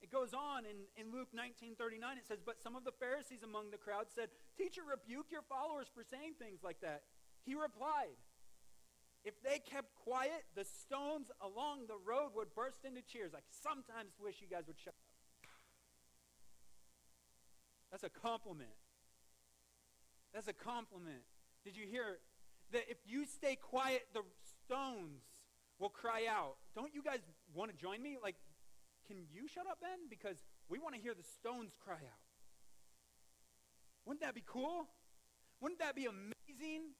It 0.00 0.12
goes 0.12 0.32
on 0.32 0.64
in, 0.64 0.88
in 0.96 1.12
Luke 1.12 1.28
19:39. 1.36 1.76
It 2.16 2.28
says, 2.28 2.40
But 2.44 2.62
some 2.62 2.76
of 2.76 2.84
the 2.84 2.92
Pharisees 2.92 3.42
among 3.42 3.70
the 3.70 3.80
crowd 3.80 4.06
said, 4.08 4.28
Teacher, 4.56 4.82
rebuke 4.88 5.26
your 5.30 5.42
followers 5.42 5.86
for 5.92 6.02
saying 6.02 6.34
things 6.38 6.60
like 6.64 6.80
that. 6.80 7.02
He 7.44 7.54
replied, 7.54 8.16
If 9.24 9.42
they 9.42 9.58
kept 9.58 9.94
quiet, 9.94 10.44
the 10.54 10.64
stones 10.64 11.30
along 11.40 11.86
the 11.86 12.00
road 12.04 12.30
would 12.34 12.54
burst 12.54 12.84
into 12.84 13.02
cheers. 13.02 13.32
I 13.34 13.40
sometimes 13.62 14.16
wish 14.18 14.40
you 14.40 14.48
guys 14.48 14.64
would 14.66 14.78
shut 14.78 14.94
up. 14.94 15.50
That's 17.90 18.04
a 18.04 18.10
compliment. 18.10 18.76
That's 20.32 20.48
a 20.48 20.52
compliment. 20.52 21.22
Did 21.64 21.76
you 21.76 21.86
hear 21.86 22.18
that 22.72 22.84
if 22.90 22.98
you 23.06 23.26
stay 23.26 23.56
quiet, 23.56 24.06
the 24.12 24.22
stones 24.64 25.22
will 25.78 25.88
cry 25.88 26.26
out? 26.28 26.56
Don't 26.74 26.94
you 26.94 27.02
guys 27.02 27.20
want 27.54 27.70
to 27.70 27.76
join 27.76 28.02
me? 28.02 28.16
Like, 28.22 28.36
can 29.06 29.18
you 29.32 29.48
shut 29.48 29.66
up, 29.70 29.78
Ben? 29.80 30.08
Because 30.10 30.36
we 30.68 30.78
want 30.78 30.94
to 30.94 31.00
hear 31.00 31.14
the 31.14 31.22
stones 31.22 31.72
cry 31.82 31.94
out. 31.94 32.25
Wouldn't 34.06 34.22
that 34.22 34.34
be 34.34 34.44
cool? 34.46 34.86
Wouldn't 35.60 35.80
that 35.80 35.94
be 35.94 36.06
amazing? 36.06 36.94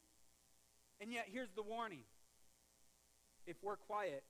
And 1.01 1.13
yet, 1.13 1.27
here's 1.33 1.53
the 1.55 1.63
warning 1.63 2.03
if 3.47 3.57
we're 3.63 3.77
quiet, 3.77 4.25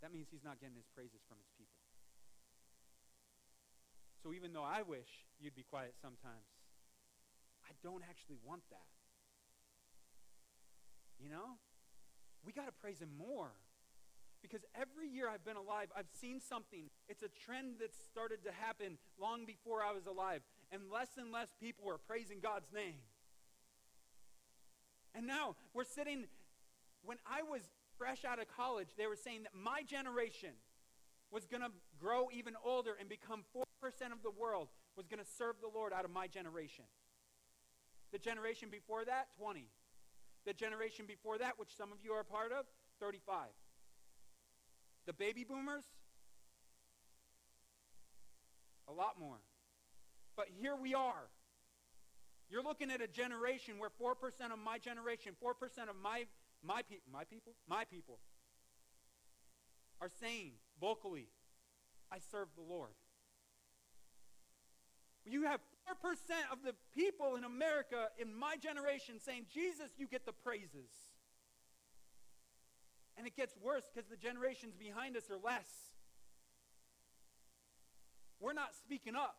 that 0.00 0.12
means 0.12 0.28
he's 0.30 0.44
not 0.44 0.58
getting 0.58 0.74
his 0.76 0.88
praises 0.94 1.20
from 1.28 1.36
his 1.38 1.52
people. 1.58 1.76
So 4.22 4.32
even 4.32 4.52
though 4.52 4.64
I 4.64 4.82
wish 4.82 5.08
you'd 5.38 5.54
be 5.54 5.64
quiet 5.68 5.94
sometimes, 6.00 6.48
I 7.64 7.72
don't 7.82 8.02
actually 8.08 8.36
want 8.44 8.62
that. 8.70 8.88
You 11.20 11.28
know? 11.28 11.60
We 12.44 12.52
got 12.52 12.66
to 12.66 12.72
praise 12.72 13.00
him 13.00 13.10
more. 13.16 13.52
Because 14.40 14.64
every 14.74 15.08
year 15.08 15.28
I've 15.28 15.44
been 15.44 15.60
alive, 15.60 15.92
I've 15.94 16.08
seen 16.18 16.40
something. 16.40 16.88
It's 17.08 17.22
a 17.22 17.28
trend 17.28 17.76
that 17.80 17.92
started 17.94 18.42
to 18.44 18.52
happen 18.52 18.96
long 19.20 19.44
before 19.44 19.84
I 19.84 19.92
was 19.92 20.06
alive. 20.06 20.40
And 20.72 20.82
less 20.92 21.08
and 21.18 21.32
less 21.32 21.48
people 21.60 21.88
are 21.90 21.98
praising 21.98 22.38
God's 22.40 22.72
name. 22.72 22.94
And 25.14 25.26
now 25.26 25.56
we're 25.74 25.84
sitting, 25.84 26.26
when 27.04 27.18
I 27.26 27.42
was 27.42 27.62
fresh 27.98 28.24
out 28.24 28.40
of 28.40 28.46
college, 28.48 28.88
they 28.96 29.06
were 29.06 29.16
saying 29.16 29.42
that 29.42 29.54
my 29.54 29.82
generation 29.82 30.50
was 31.30 31.46
going 31.46 31.62
to 31.62 31.70
grow 31.98 32.28
even 32.32 32.54
older 32.64 32.92
and 32.98 33.08
become 33.08 33.44
4% 33.54 33.64
of 34.12 34.22
the 34.22 34.30
world, 34.30 34.68
was 34.96 35.06
going 35.06 35.22
to 35.22 35.30
serve 35.38 35.56
the 35.60 35.68
Lord 35.72 35.92
out 35.92 36.04
of 36.04 36.10
my 36.10 36.26
generation. 36.26 36.84
The 38.12 38.18
generation 38.18 38.68
before 38.70 39.04
that, 39.04 39.28
20. 39.38 39.66
The 40.46 40.52
generation 40.52 41.04
before 41.06 41.38
that, 41.38 41.58
which 41.58 41.76
some 41.76 41.92
of 41.92 41.98
you 42.02 42.12
are 42.12 42.20
a 42.20 42.24
part 42.24 42.52
of, 42.52 42.64
35. 43.00 43.48
The 45.06 45.12
baby 45.12 45.44
boomers, 45.44 45.84
a 48.88 48.92
lot 48.92 49.18
more. 49.18 49.38
But 50.36 50.46
here 50.60 50.76
we 50.76 50.94
are. 50.94 51.28
You're 52.50 52.62
looking 52.62 52.90
at 52.90 53.00
a 53.00 53.06
generation 53.06 53.74
where 53.78 53.90
4% 53.90 54.14
of 54.52 54.58
my 54.58 54.78
generation, 54.78 55.34
4% 55.42 55.52
of 55.88 55.96
my, 56.02 56.26
my, 56.64 56.82
pe- 56.82 56.96
my 57.12 57.24
people, 57.24 57.52
my 57.68 57.84
people, 57.84 58.18
are 60.00 60.10
saying 60.20 60.52
vocally, 60.80 61.28
I 62.10 62.18
serve 62.32 62.48
the 62.56 62.62
Lord. 62.62 62.90
You 65.24 65.44
have 65.44 65.60
4% 65.86 66.16
of 66.50 66.58
the 66.64 66.74
people 66.96 67.36
in 67.36 67.44
America 67.44 68.08
in 68.18 68.34
my 68.34 68.56
generation 68.56 69.20
saying, 69.20 69.46
Jesus, 69.52 69.90
you 69.96 70.08
get 70.08 70.26
the 70.26 70.32
praises. 70.32 70.90
And 73.16 73.26
it 73.26 73.36
gets 73.36 73.54
worse 73.62 73.84
because 73.92 74.08
the 74.08 74.16
generations 74.16 74.74
behind 74.74 75.16
us 75.16 75.30
are 75.30 75.36
less. 75.36 75.68
We're 78.40 78.54
not 78.54 78.74
speaking 78.74 79.14
up. 79.14 79.36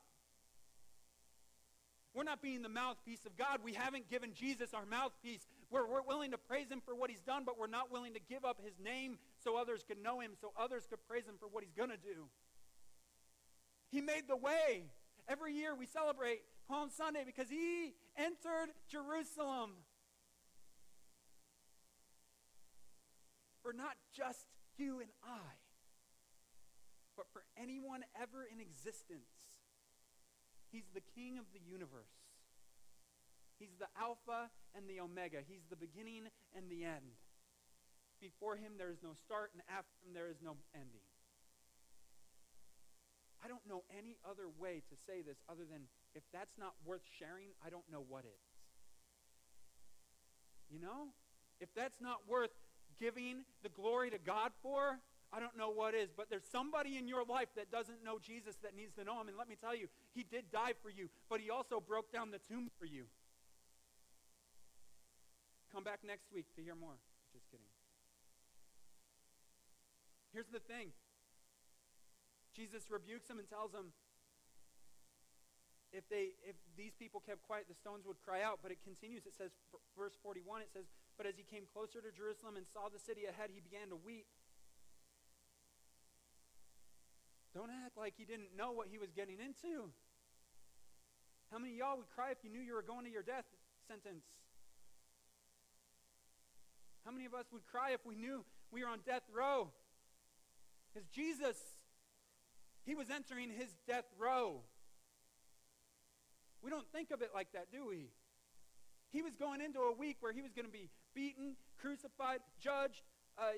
We're 2.13 2.23
not 2.23 2.41
being 2.41 2.61
the 2.61 2.69
mouthpiece 2.69 3.25
of 3.25 3.37
God. 3.37 3.59
We 3.63 3.73
haven't 3.73 4.09
given 4.09 4.33
Jesus 4.33 4.73
our 4.73 4.85
mouthpiece. 4.85 5.47
We're, 5.69 5.87
we're 5.87 6.01
willing 6.01 6.31
to 6.31 6.37
praise 6.37 6.69
him 6.69 6.81
for 6.85 6.93
what 6.93 7.09
he's 7.09 7.21
done, 7.21 7.43
but 7.45 7.57
we're 7.57 7.67
not 7.67 7.91
willing 7.91 8.13
to 8.13 8.19
give 8.19 8.43
up 8.43 8.59
his 8.63 8.73
name 8.83 9.17
so 9.41 9.55
others 9.55 9.83
could 9.87 10.01
know 10.01 10.19
him, 10.19 10.31
so 10.39 10.51
others 10.59 10.85
could 10.89 10.99
praise 11.07 11.25
him 11.25 11.35
for 11.39 11.47
what 11.47 11.63
he's 11.63 11.73
going 11.73 11.89
to 11.89 11.97
do. 11.97 12.27
He 13.89 14.01
made 14.01 14.23
the 14.27 14.35
way. 14.35 14.85
Every 15.29 15.53
year 15.53 15.73
we 15.75 15.85
celebrate 15.85 16.41
Palm 16.67 16.89
Sunday 16.89 17.23
because 17.25 17.49
he 17.49 17.93
entered 18.17 18.73
Jerusalem 18.89 19.71
for 23.61 23.71
not 23.71 23.95
just 24.13 24.47
you 24.77 24.99
and 24.99 25.09
I, 25.23 25.53
but 27.15 27.27
for 27.31 27.43
anyone 27.61 28.03
ever 28.19 28.47
in 28.51 28.59
existence. 28.59 29.40
He's 30.71 30.87
the 30.95 31.03
king 31.13 31.37
of 31.37 31.45
the 31.53 31.59
universe. 31.59 32.15
He's 33.59 33.75
the 33.77 33.91
Alpha 33.99 34.49
and 34.73 34.89
the 34.89 34.99
Omega. 35.03 35.43
He's 35.45 35.61
the 35.69 35.75
beginning 35.75 36.31
and 36.55 36.65
the 36.71 36.87
end. 36.87 37.19
Before 38.23 38.55
him, 38.55 38.73
there 38.77 38.89
is 38.89 39.03
no 39.03 39.13
start, 39.13 39.51
and 39.53 39.61
after 39.69 39.91
him, 40.01 40.13
there 40.13 40.29
is 40.29 40.41
no 40.41 40.55
ending. 40.73 41.05
I 43.43 43.47
don't 43.47 43.65
know 43.67 43.83
any 43.97 44.17
other 44.23 44.45
way 44.59 44.81
to 44.89 44.95
say 45.05 45.21
this 45.21 45.37
other 45.49 45.65
than 45.65 45.89
if 46.13 46.23
that's 46.31 46.57
not 46.57 46.73
worth 46.85 47.01
sharing, 47.17 47.49
I 47.65 47.69
don't 47.69 47.85
know 47.91 48.05
what 48.07 48.25
is. 48.25 48.45
You 50.69 50.79
know? 50.79 51.13
If 51.59 51.73
that's 51.75 51.99
not 51.99 52.21
worth 52.29 52.53
giving 52.99 53.43
the 53.63 53.69
glory 53.69 54.09
to 54.11 54.17
God 54.17 54.51
for, 54.61 54.99
I 55.33 55.39
don't 55.39 55.57
know 55.57 55.69
what 55.69 55.95
is. 55.95 56.09
But 56.15 56.29
there's 56.29 56.47
somebody 56.51 56.97
in 56.97 57.07
your 57.07 57.23
life 57.23 57.47
that 57.55 57.71
doesn't 57.71 58.03
know 58.03 58.19
Jesus 58.19 58.55
that 58.63 58.75
needs 58.75 58.93
to 58.95 59.03
know 59.03 59.19
him. 59.21 59.27
And 59.29 59.37
let 59.37 59.47
me 59.47 59.55
tell 59.55 59.75
you, 59.75 59.87
he 60.13 60.23
did 60.23 60.51
die 60.51 60.73
for 60.81 60.89
you, 60.89 61.09
but 61.29 61.39
he 61.39 61.49
also 61.49 61.79
broke 61.79 62.11
down 62.11 62.31
the 62.31 62.39
tomb 62.39 62.69
for 62.77 62.85
you. 62.85 63.05
Come 65.71 65.83
back 65.83 65.99
next 66.05 66.27
week 66.33 66.51
to 66.55 66.61
hear 66.61 66.75
more. 66.75 66.99
Just 67.31 67.49
kidding. 67.49 67.65
Here's 70.33 70.51
the 70.51 70.59
thing 70.59 70.91
Jesus 72.51 72.91
rebukes 72.91 73.27
them 73.27 73.39
and 73.39 73.47
tells 73.47 73.71
them, 73.71 73.95
if 75.91 76.07
they 76.07 76.35
if 76.47 76.55
these 76.79 76.95
people 76.95 77.19
kept 77.19 77.43
quiet 77.43 77.67
the 77.67 77.75
stones 77.75 78.07
would 78.07 78.19
cry 78.23 78.39
out 78.39 78.63
but 78.63 78.71
it 78.71 78.79
continues 78.79 79.27
it 79.27 79.35
says 79.35 79.51
verse 79.91 80.15
41 80.23 80.63
it 80.63 80.71
says 80.71 80.87
but 81.19 81.27
as 81.27 81.35
he 81.35 81.43
came 81.43 81.67
closer 81.67 81.99
to 81.99 82.11
jerusalem 82.15 82.55
and 82.55 82.63
saw 82.63 82.87
the 82.87 82.99
city 82.99 83.27
ahead 83.27 83.51
he 83.51 83.59
began 83.59 83.91
to 83.91 83.99
weep 83.99 84.23
don't 87.53 87.69
act 87.85 87.97
like 87.97 88.13
he 88.17 88.25
didn't 88.25 88.55
know 88.57 88.71
what 88.71 88.87
he 88.89 88.97
was 88.97 89.11
getting 89.11 89.37
into 89.39 89.89
how 91.51 91.57
many 91.57 91.75
y'all 91.77 91.97
would 91.97 92.09
cry 92.15 92.31
if 92.31 92.37
you 92.43 92.49
knew 92.49 92.61
you 92.61 92.73
were 92.73 92.81
going 92.81 93.05
to 93.05 93.11
your 93.11 93.23
death 93.23 93.45
sentence 93.87 94.25
how 97.05 97.11
many 97.11 97.25
of 97.25 97.33
us 97.33 97.45
would 97.51 97.65
cry 97.65 97.91
if 97.91 98.05
we 98.05 98.15
knew 98.15 98.43
we 98.71 98.83
were 98.83 98.89
on 98.89 98.99
death 99.05 99.23
row 99.33 99.69
because 100.93 101.07
jesus 101.09 101.57
he 102.85 102.95
was 102.95 103.09
entering 103.09 103.49
his 103.49 103.69
death 103.87 104.05
row. 104.17 104.61
We 106.63 106.69
don't 106.69 106.87
think 106.91 107.11
of 107.11 107.21
it 107.21 107.31
like 107.33 107.51
that, 107.53 107.71
do 107.71 107.87
we? 107.87 108.09
He 109.09 109.21
was 109.21 109.35
going 109.35 109.61
into 109.61 109.79
a 109.79 109.93
week 109.93 110.17
where 110.19 110.33
he 110.33 110.41
was 110.41 110.51
going 110.53 110.65
to 110.65 110.71
be 110.71 110.89
beaten, 111.13 111.55
crucified, 111.79 112.39
judged, 112.59 113.01
uh, 113.37 113.51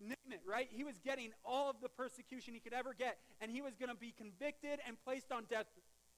name 0.00 0.16
it, 0.30 0.40
right? 0.46 0.68
He 0.70 0.84
was 0.84 0.98
getting 0.98 1.32
all 1.44 1.70
of 1.70 1.76
the 1.80 1.88
persecution 1.88 2.54
he 2.54 2.60
could 2.60 2.72
ever 2.72 2.94
get, 2.94 3.18
and 3.40 3.50
he 3.50 3.62
was 3.62 3.76
going 3.76 3.90
to 3.90 3.96
be 3.96 4.12
convicted 4.16 4.80
and 4.86 4.96
placed 5.04 5.30
on 5.30 5.44
death 5.48 5.66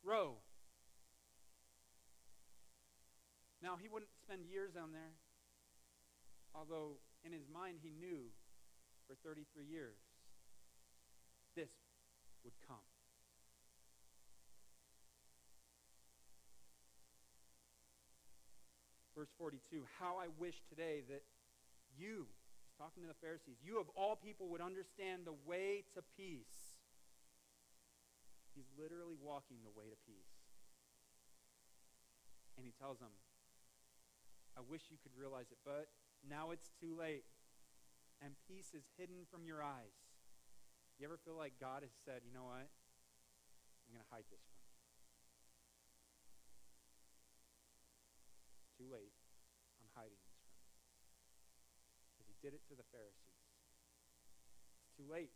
row. 0.04 0.36
Now, 3.62 3.76
he 3.80 3.88
wouldn't 3.88 4.10
spend 4.22 4.46
years 4.46 4.72
on 4.76 4.92
there, 4.92 5.14
although 6.54 6.98
in 7.24 7.32
his 7.32 7.46
mind 7.52 7.78
he 7.82 7.90
knew 7.90 8.30
for 9.06 9.14
33 9.22 9.66
years 9.66 9.96
this 11.54 11.70
would 12.44 12.54
come. 12.66 12.82
Verse 19.16 19.28
42 19.38 19.84
How 20.00 20.16
I 20.16 20.26
wish 20.40 20.56
today 20.68 21.02
that 21.08 21.22
you, 21.96 22.26
talking 22.78 23.02
to 23.02 23.08
the 23.08 23.18
Pharisees, 23.20 23.60
you 23.64 23.80
of 23.80 23.88
all 23.96 24.16
people 24.16 24.48
would 24.48 24.60
understand 24.60 25.24
the 25.24 25.36
way 25.46 25.84
to 25.94 26.02
peace. 26.16 26.76
He's 28.54 28.68
literally 28.76 29.16
walking 29.16 29.64
the 29.64 29.72
way 29.72 29.88
to 29.88 29.98
peace. 30.04 30.32
And 32.56 32.66
he 32.66 32.72
tells 32.76 33.00
them, 33.00 33.12
I 34.56 34.60
wish 34.60 34.84
you 34.92 35.00
could 35.00 35.16
realize 35.16 35.48
it, 35.48 35.58
but 35.64 35.88
now 36.28 36.52
it's 36.52 36.68
too 36.80 36.92
late. 36.92 37.24
And 38.20 38.36
peace 38.46 38.76
is 38.76 38.84
hidden 39.00 39.24
from 39.32 39.48
your 39.48 39.64
eyes. 39.64 39.96
You 41.00 41.08
ever 41.08 41.18
feel 41.24 41.34
like 41.34 41.58
God 41.58 41.82
has 41.82 41.90
said, 42.04 42.22
you 42.22 42.30
know 42.30 42.46
what? 42.46 42.68
I'm 42.68 43.90
going 43.90 44.04
to 44.04 44.12
hide 44.14 44.28
this 44.30 44.44
from 44.46 44.62
you. 44.62 44.78
Too 48.78 48.88
late. 48.92 49.16
I'm 49.82 49.90
hiding 49.98 50.20
this 50.22 50.38
from 50.38 50.54
you. 50.54 50.70
Because 52.14 52.28
he 52.30 52.31
did 52.42 52.52
it 52.52 52.60
to 52.68 52.74
the 52.74 52.82
Pharisees. 52.90 53.38
It's 54.82 54.98
too 54.98 55.06
late. 55.06 55.30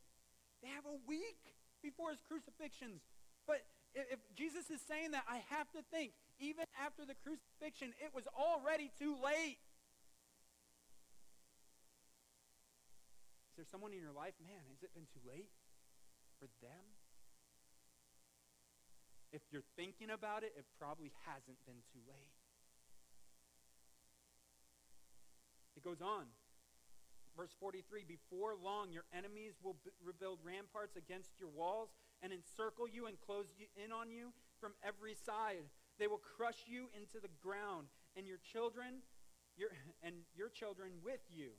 They 0.63 0.69
have 0.75 0.85
a 0.85 0.99
week 1.07 1.55
before 1.83 2.11
his 2.11 2.19
crucifixions. 2.27 3.07
But 3.47 3.63
if 3.95 4.19
Jesus 4.35 4.69
is 4.69 4.83
saying 4.83 5.15
that, 5.15 5.25
I 5.31 5.41
have 5.49 5.71
to 5.73 5.81
think, 5.95 6.13
even 6.43 6.67
after 6.75 7.07
the 7.07 7.15
crucifixion, 7.23 7.95
it 8.03 8.11
was 8.13 8.27
already 8.35 8.91
too 8.99 9.15
late. 9.23 9.63
Is 13.55 13.65
there 13.65 13.69
someone 13.71 13.95
in 13.95 14.03
your 14.03 14.13
life, 14.13 14.35
man, 14.43 14.61
has 14.69 14.83
it 14.83 14.93
been 14.93 15.09
too 15.15 15.23
late 15.25 15.49
for 16.37 16.51
them? 16.61 16.85
If 19.33 19.41
you're 19.49 19.65
thinking 19.77 20.11
about 20.11 20.45
it, 20.45 20.53
it 20.59 20.67
probably 20.79 21.13
hasn't 21.25 21.57
been 21.65 21.81
too 21.93 22.05
late. 22.05 22.37
It 25.77 25.85
goes 25.85 26.01
on. 26.01 26.36
Verse 27.37 27.55
43 27.61 28.05
Before 28.09 28.57
long, 28.57 28.91
your 28.91 29.05
enemies 29.13 29.61
will 29.63 29.77
b- 29.85 29.93
rebuild 30.03 30.41
ramparts 30.43 30.97
against 30.97 31.39
your 31.39 31.51
walls 31.51 31.91
and 32.23 32.33
encircle 32.33 32.89
you 32.89 33.07
and 33.07 33.21
close 33.21 33.47
you 33.59 33.67
in 33.77 33.93
on 33.93 34.11
you 34.11 34.33
from 34.59 34.73
every 34.83 35.15
side. 35.15 35.69
They 35.99 36.09
will 36.09 36.21
crush 36.21 36.65
you 36.67 36.89
into 36.97 37.21
the 37.21 37.33
ground, 37.45 37.89
and 38.17 38.27
your 38.27 38.41
children, 38.41 39.05
your, 39.57 39.69
and 40.03 40.25
your 40.35 40.49
children 40.49 41.05
with 41.05 41.21
you. 41.29 41.53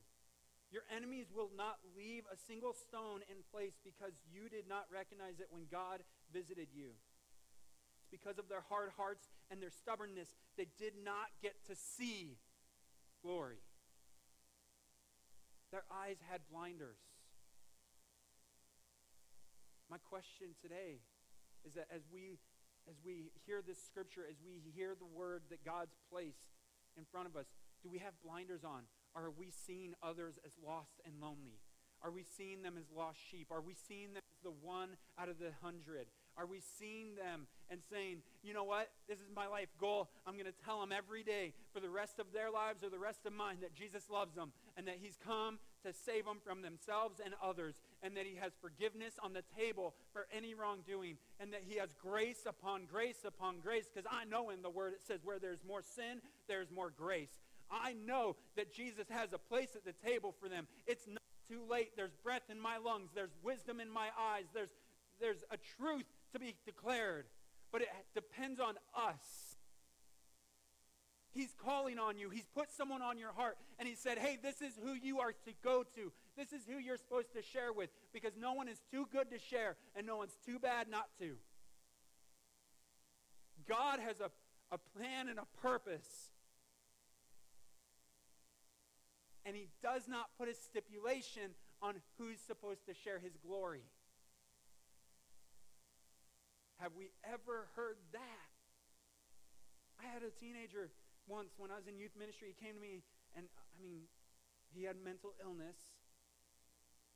Your 0.72 0.84
enemies 0.92 1.32
will 1.32 1.50
not 1.56 1.80
leave 1.96 2.24
a 2.28 2.36
single 2.36 2.74
stone 2.74 3.24
in 3.32 3.40
place 3.54 3.80
because 3.86 4.12
you 4.28 4.50
did 4.50 4.68
not 4.68 4.84
recognize 4.92 5.40
it 5.40 5.48
when 5.50 5.64
God 5.72 6.04
visited 6.34 6.68
you. 6.76 6.92
It's 8.02 8.12
because 8.12 8.38
of 8.38 8.50
their 8.50 8.66
hard 8.68 8.92
hearts 8.98 9.30
and 9.50 9.62
their 9.62 9.72
stubbornness 9.72 10.36
they 10.58 10.68
did 10.78 10.94
not 11.04 11.32
get 11.42 11.56
to 11.68 11.76
see 11.76 12.36
glory. 13.24 13.64
Their 15.72 15.84
eyes 15.92 16.18
had 16.30 16.42
blinders. 16.50 17.00
My 19.90 19.98
question 19.98 20.56
today 20.62 21.04
is 21.66 21.74
that 21.74 21.88
as 21.94 22.04
we 22.12 22.40
as 22.88 22.96
we 23.04 23.32
hear 23.46 23.60
this 23.60 23.84
scripture, 23.84 24.24
as 24.30 24.40
we 24.40 24.64
hear 24.72 24.96
the 24.96 25.06
word 25.06 25.44
that 25.50 25.66
God's 25.66 26.00
placed 26.10 26.48
in 26.98 27.04
front 27.12 27.28
of 27.28 27.36
us, 27.36 27.48
do 27.84 27.90
we 27.90 28.00
have 28.00 28.14
blinders 28.24 28.64
on? 28.64 28.84
Are 29.14 29.30
we 29.30 29.52
seeing 29.52 29.94
others 30.02 30.40
as 30.46 30.54
lost 30.64 31.02
and 31.04 31.20
lonely? 31.20 31.60
Are 32.02 32.12
we 32.12 32.24
seeing 32.24 32.62
them 32.62 32.78
as 32.78 32.86
lost 32.96 33.20
sheep? 33.20 33.48
Are 33.52 33.62
we 33.62 33.74
seeing 33.74 34.14
them 34.14 34.24
as 34.24 34.44
the 34.44 34.56
one 34.66 34.96
out 35.20 35.28
of 35.28 35.40
the 35.40 35.52
hundred? 35.62 36.08
Are 36.38 36.46
we 36.46 36.62
seeing 36.62 37.16
them 37.16 37.48
and 37.70 37.82
saying, 37.92 38.18
you 38.44 38.54
know 38.54 38.64
what? 38.64 38.90
This 39.08 39.20
is 39.20 39.30
my 39.36 39.48
life 39.48 39.70
goal. 39.80 40.10
I'm 40.26 40.34
going 40.34 40.46
to 40.46 40.66
tell 40.66 40.80
them 40.80 40.92
every 40.92 41.24
day 41.24 41.54
for 41.74 41.80
the 41.80 41.90
rest 41.90 42.20
of 42.20 42.28
their 42.34 42.52
lives 42.52 42.84
or 42.84 42.90
the 42.90 43.00
rest 43.00 43.26
of 43.26 43.34
mine 43.34 43.58
that 43.62 43.74
Jesus 43.74 44.10
loves 44.10 44.36
them 44.36 44.52
and 44.76 44.88
that 44.88 44.98
he's 45.02 45.18
come 45.24 45.60
to 45.86 45.94
save 45.94 46.26
them 46.26 46.38
from 46.44 46.62
themselves 46.62 47.20
and 47.24 47.34
others 47.44 47.76
and 48.04 48.16
that 48.18 48.26
he 48.26 48.36
has 48.36 48.52
forgiveness 48.62 49.14
on 49.24 49.34
the 49.34 49.44
table 49.58 49.96
for 50.12 50.28
any 50.32 50.54
wrongdoing 50.54 51.18
and 51.40 51.54
that 51.54 51.64
he 51.66 51.78
has 51.78 51.90
grace 51.94 52.46
upon 52.48 52.86
grace 52.86 53.24
upon 53.26 53.60
grace 53.60 53.86
because 53.94 54.10
I 54.12 54.26
know 54.26 54.50
in 54.50 54.62
the 54.62 54.70
word 54.70 54.94
it 54.94 55.02
says 55.06 55.22
where 55.24 55.40
there's 55.40 55.64
more 55.68 55.82
sin, 55.82 56.22
there's 56.48 56.72
more 56.72 56.90
grace. 56.90 57.40
I 57.70 57.94
know 58.06 58.36
that 58.56 58.74
Jesus 58.74 59.08
has 59.10 59.34
a 59.34 59.38
place 59.38 59.76
at 59.76 59.84
the 59.84 59.94
table 60.08 60.34
for 60.40 60.48
them. 60.48 60.68
It's 60.86 61.08
not 61.08 61.22
too 61.50 61.62
late. 61.70 61.92
There's 61.96 62.16
breath 62.24 62.50
in 62.50 62.60
my 62.60 62.78
lungs. 62.78 63.10
There's 63.14 63.36
wisdom 63.44 63.80
in 63.80 63.90
my 63.90 64.08
eyes. 64.20 64.46
There's, 64.54 64.70
there's 65.20 65.44
a 65.52 65.58
truth 65.58 66.06
to 66.34 66.40
be 66.40 66.56
declared. 66.66 67.26
But 67.72 67.82
it 67.82 67.90
depends 68.14 68.60
on 68.60 68.76
us. 68.96 69.56
He's 71.32 71.54
calling 71.64 72.00
on 72.00 72.18
you. 72.18 72.30
He's 72.30 72.48
put 72.48 72.72
someone 72.72 73.02
on 73.02 73.18
your 73.18 73.32
heart. 73.32 73.58
And 73.78 73.88
he 73.88 73.96
said, 73.96 74.18
hey, 74.18 74.40
this 74.42 74.62
is 74.62 74.74
who 74.84 74.94
you 74.94 75.20
are 75.20 75.32
to 75.32 75.54
go 75.64 75.84
to. 75.96 76.12
This 76.36 76.52
is 76.52 76.62
who 76.68 76.80
you're 76.80 76.98
supposed 76.98 77.34
to 77.34 77.44
share 77.44 77.72
with. 77.72 77.90
Because 78.12 78.32
no 78.40 78.54
one 78.54 78.68
is 78.68 78.82
too 78.92 79.08
good 79.12 79.30
to 79.32 79.38
share, 79.38 79.76
and 79.96 80.08
no 80.08 80.18
one's 80.18 80.38
too 80.46 80.58
bad 80.58 80.90
not 80.90 81.10
to. 81.20 81.36
God 83.68 84.00
has 84.00 84.20
a, 84.20 84.32
a 84.72 84.78
plan 84.96 85.28
and 85.30 85.38
a 85.38 85.46
purpose 85.62 86.32
and 89.48 89.56
he 89.56 89.70
does 89.82 90.10
not 90.10 90.28
put 90.38 90.50
a 90.50 90.54
stipulation 90.54 91.56
on 91.82 91.96
who's 92.18 92.38
supposed 92.46 92.86
to 92.86 92.94
share 92.94 93.18
his 93.18 93.38
glory. 93.38 93.84
Have 96.80 96.94
we 96.96 97.10
ever 97.26 97.68
heard 97.76 97.98
that? 98.14 98.48
I 100.00 100.06
had 100.06 100.22
a 100.22 100.30
teenager 100.30 100.92
once 101.26 101.58
when 101.58 101.72
I 101.72 101.76
was 101.76 101.88
in 101.88 101.98
youth 101.98 102.14
ministry. 102.18 102.54
He 102.54 102.58
came 102.58 102.76
to 102.76 102.82
me, 102.82 103.02
and 103.36 103.50
I 103.58 103.82
mean, 103.82 104.06
he 104.74 104.84
had 104.86 104.96
mental 105.02 105.34
illness. 105.42 105.78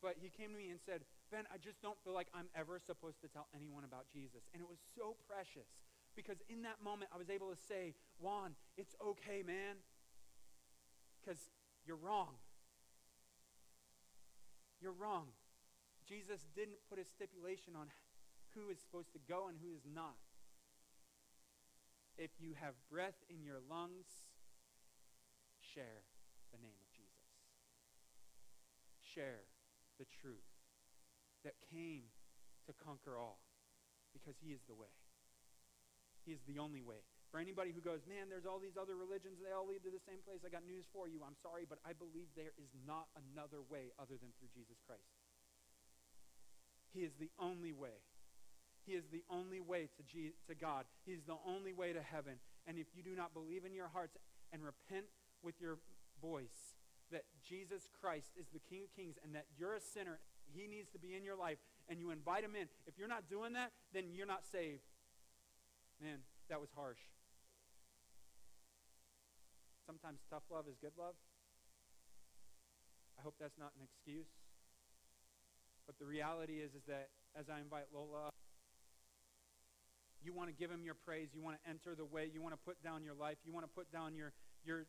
but 0.02 0.18
he 0.18 0.30
came 0.30 0.50
to 0.50 0.58
me 0.58 0.70
and 0.74 0.82
said, 0.82 1.06
Ben, 1.30 1.46
I 1.54 1.58
just 1.62 1.80
don't 1.82 1.98
feel 2.04 2.14
like 2.14 2.28
I'm 2.34 2.50
ever 2.58 2.82
supposed 2.82 3.22
to 3.22 3.30
tell 3.30 3.48
anyone 3.56 3.86
about 3.86 4.10
Jesus. 4.12 4.42
And 4.52 4.62
it 4.62 4.68
was 4.68 4.82
so 4.98 5.16
precious 5.30 5.70
because 6.18 6.42
in 6.50 6.64
that 6.64 6.82
moment 6.84 7.14
I 7.14 7.18
was 7.18 7.30
able 7.30 7.50
to 7.54 7.56
say, 7.70 7.94
Juan, 8.20 8.58
it's 8.76 8.96
okay, 9.00 9.46
man, 9.46 9.78
because 11.22 11.40
you're 11.86 12.02
wrong. 12.02 12.36
You're 14.82 14.98
wrong. 14.98 15.30
Jesus 16.10 16.42
didn't 16.58 16.82
put 16.90 16.98
a 16.98 17.06
stipulation 17.06 17.78
on 17.78 17.88
who 18.56 18.70
is 18.70 18.80
supposed 18.80 19.14
to 19.14 19.22
go 19.28 19.48
and 19.48 19.58
who 19.62 19.74
is 19.74 19.84
not. 19.88 20.20
If 22.18 22.32
you 22.40 22.54
have 22.60 22.76
breath 22.92 23.18
in 23.30 23.44
your 23.44 23.64
lungs, 23.70 24.08
share 25.60 26.04
the 26.52 26.60
name 26.60 26.76
of 26.78 26.90
Jesus. 26.92 27.32
Share 29.00 29.48
the 29.98 30.06
truth 30.22 30.52
that 31.44 31.56
came 31.72 32.12
to 32.68 32.74
conquer 32.78 33.18
all 33.18 33.40
because 34.14 34.36
he 34.44 34.52
is 34.52 34.62
the 34.68 34.76
way. 34.76 34.92
He 36.26 36.32
is 36.32 36.44
the 36.46 36.60
only 36.60 36.84
way. 36.84 37.02
For 37.32 37.40
anybody 37.40 37.72
who 37.72 37.80
goes, 37.80 38.04
man, 38.04 38.28
there's 38.28 38.46
all 38.46 38.60
these 38.60 38.76
other 38.76 39.00
religions, 39.00 39.40
they 39.40 39.56
all 39.56 39.66
lead 39.66 39.88
to 39.88 39.90
the 39.90 40.04
same 40.04 40.20
place. 40.28 40.44
I 40.44 40.52
got 40.52 40.68
news 40.68 40.84
for 40.92 41.08
you. 41.08 41.24
I'm 41.24 41.40
sorry, 41.40 41.64
but 41.64 41.80
I 41.88 41.96
believe 41.96 42.28
there 42.36 42.52
is 42.60 42.70
not 42.84 43.08
another 43.16 43.64
way 43.72 43.96
other 43.96 44.20
than 44.20 44.36
through 44.36 44.52
Jesus 44.52 44.78
Christ. 44.84 45.16
He 46.92 47.08
is 47.08 47.16
the 47.16 47.32
only 47.40 47.72
way. 47.72 48.04
He 48.86 48.94
is 48.94 49.06
the 49.12 49.24
only 49.30 49.60
way 49.60 49.90
to, 49.98 50.04
G- 50.04 50.34
to 50.48 50.56
God. 50.56 50.86
He 51.06 51.12
is 51.12 51.24
the 51.24 51.38
only 51.46 51.74
way 51.74 51.94
to 51.94 52.02
heaven. 52.02 52.34
And 52.68 52.78
if 52.78 52.88
you 52.96 53.04
do 53.04 53.16
not 53.16 53.34
believe 53.34 53.66
in 53.66 53.74
your 53.74 53.88
hearts 53.88 54.18
and 54.52 54.64
repent 54.64 55.06
with 55.44 55.56
your 55.62 55.78
voice 56.22 56.76
that 57.12 57.24
Jesus 57.44 57.90
Christ 58.00 58.32
is 58.40 58.48
the 58.54 58.60
King 58.60 58.84
of 58.84 58.96
Kings 58.96 59.18
and 59.24 59.36
that 59.36 59.46
you're 59.58 59.76
a 59.76 59.82
sinner, 59.82 60.20
he 60.54 60.68
needs 60.68 60.90
to 60.92 61.00
be 61.00 61.16
in 61.16 61.24
your 61.24 61.36
life, 61.36 61.58
and 61.88 62.00
you 62.00 62.12
invite 62.12 62.44
him 62.44 62.56
in, 62.56 62.68
if 62.88 62.98
you're 62.98 63.08
not 63.08 63.30
doing 63.30 63.54
that, 63.54 63.72
then 63.94 64.12
you're 64.14 64.28
not 64.28 64.44
saved. 64.52 64.84
Man, 66.02 66.20
that 66.50 66.60
was 66.60 66.70
harsh. 66.76 67.00
Sometimes 69.86 70.20
tough 70.30 70.44
love 70.50 70.66
is 70.70 70.76
good 70.82 70.96
love. 70.98 71.16
I 73.20 73.22
hope 73.22 73.36
that's 73.40 73.58
not 73.60 73.72
an 73.78 73.84
excuse. 73.84 74.28
But 75.86 76.00
the 76.00 76.06
reality 76.06 76.60
is, 76.60 76.74
is 76.74 76.84
that 76.88 77.10
as 77.38 77.50
I 77.50 77.60
invite 77.60 77.86
Lola, 77.94 78.32
you 80.24 80.34
want 80.34 80.50
to 80.50 80.56
give 80.56 80.70
him 80.70 80.84
your 80.84 80.94
praise. 80.94 81.30
You 81.34 81.42
want 81.42 81.58
to 81.62 81.70
enter 81.70 81.96
the 81.96 82.06
way. 82.06 82.30
You 82.34 82.42
want 82.42 82.54
to 82.54 82.62
put 82.66 82.82
down 82.84 83.04
your 83.04 83.16
life. 83.16 83.38
You 83.46 83.54
want 83.54 83.66
to 83.66 83.72
put 83.72 83.92
down 83.92 84.16
your, 84.16 84.34
your 84.64 84.86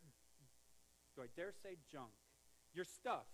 do 1.16 1.22
I 1.22 1.26
dare 1.36 1.52
say 1.62 1.76
junk? 1.90 2.12
Your 2.74 2.84
stuff. 2.84 3.26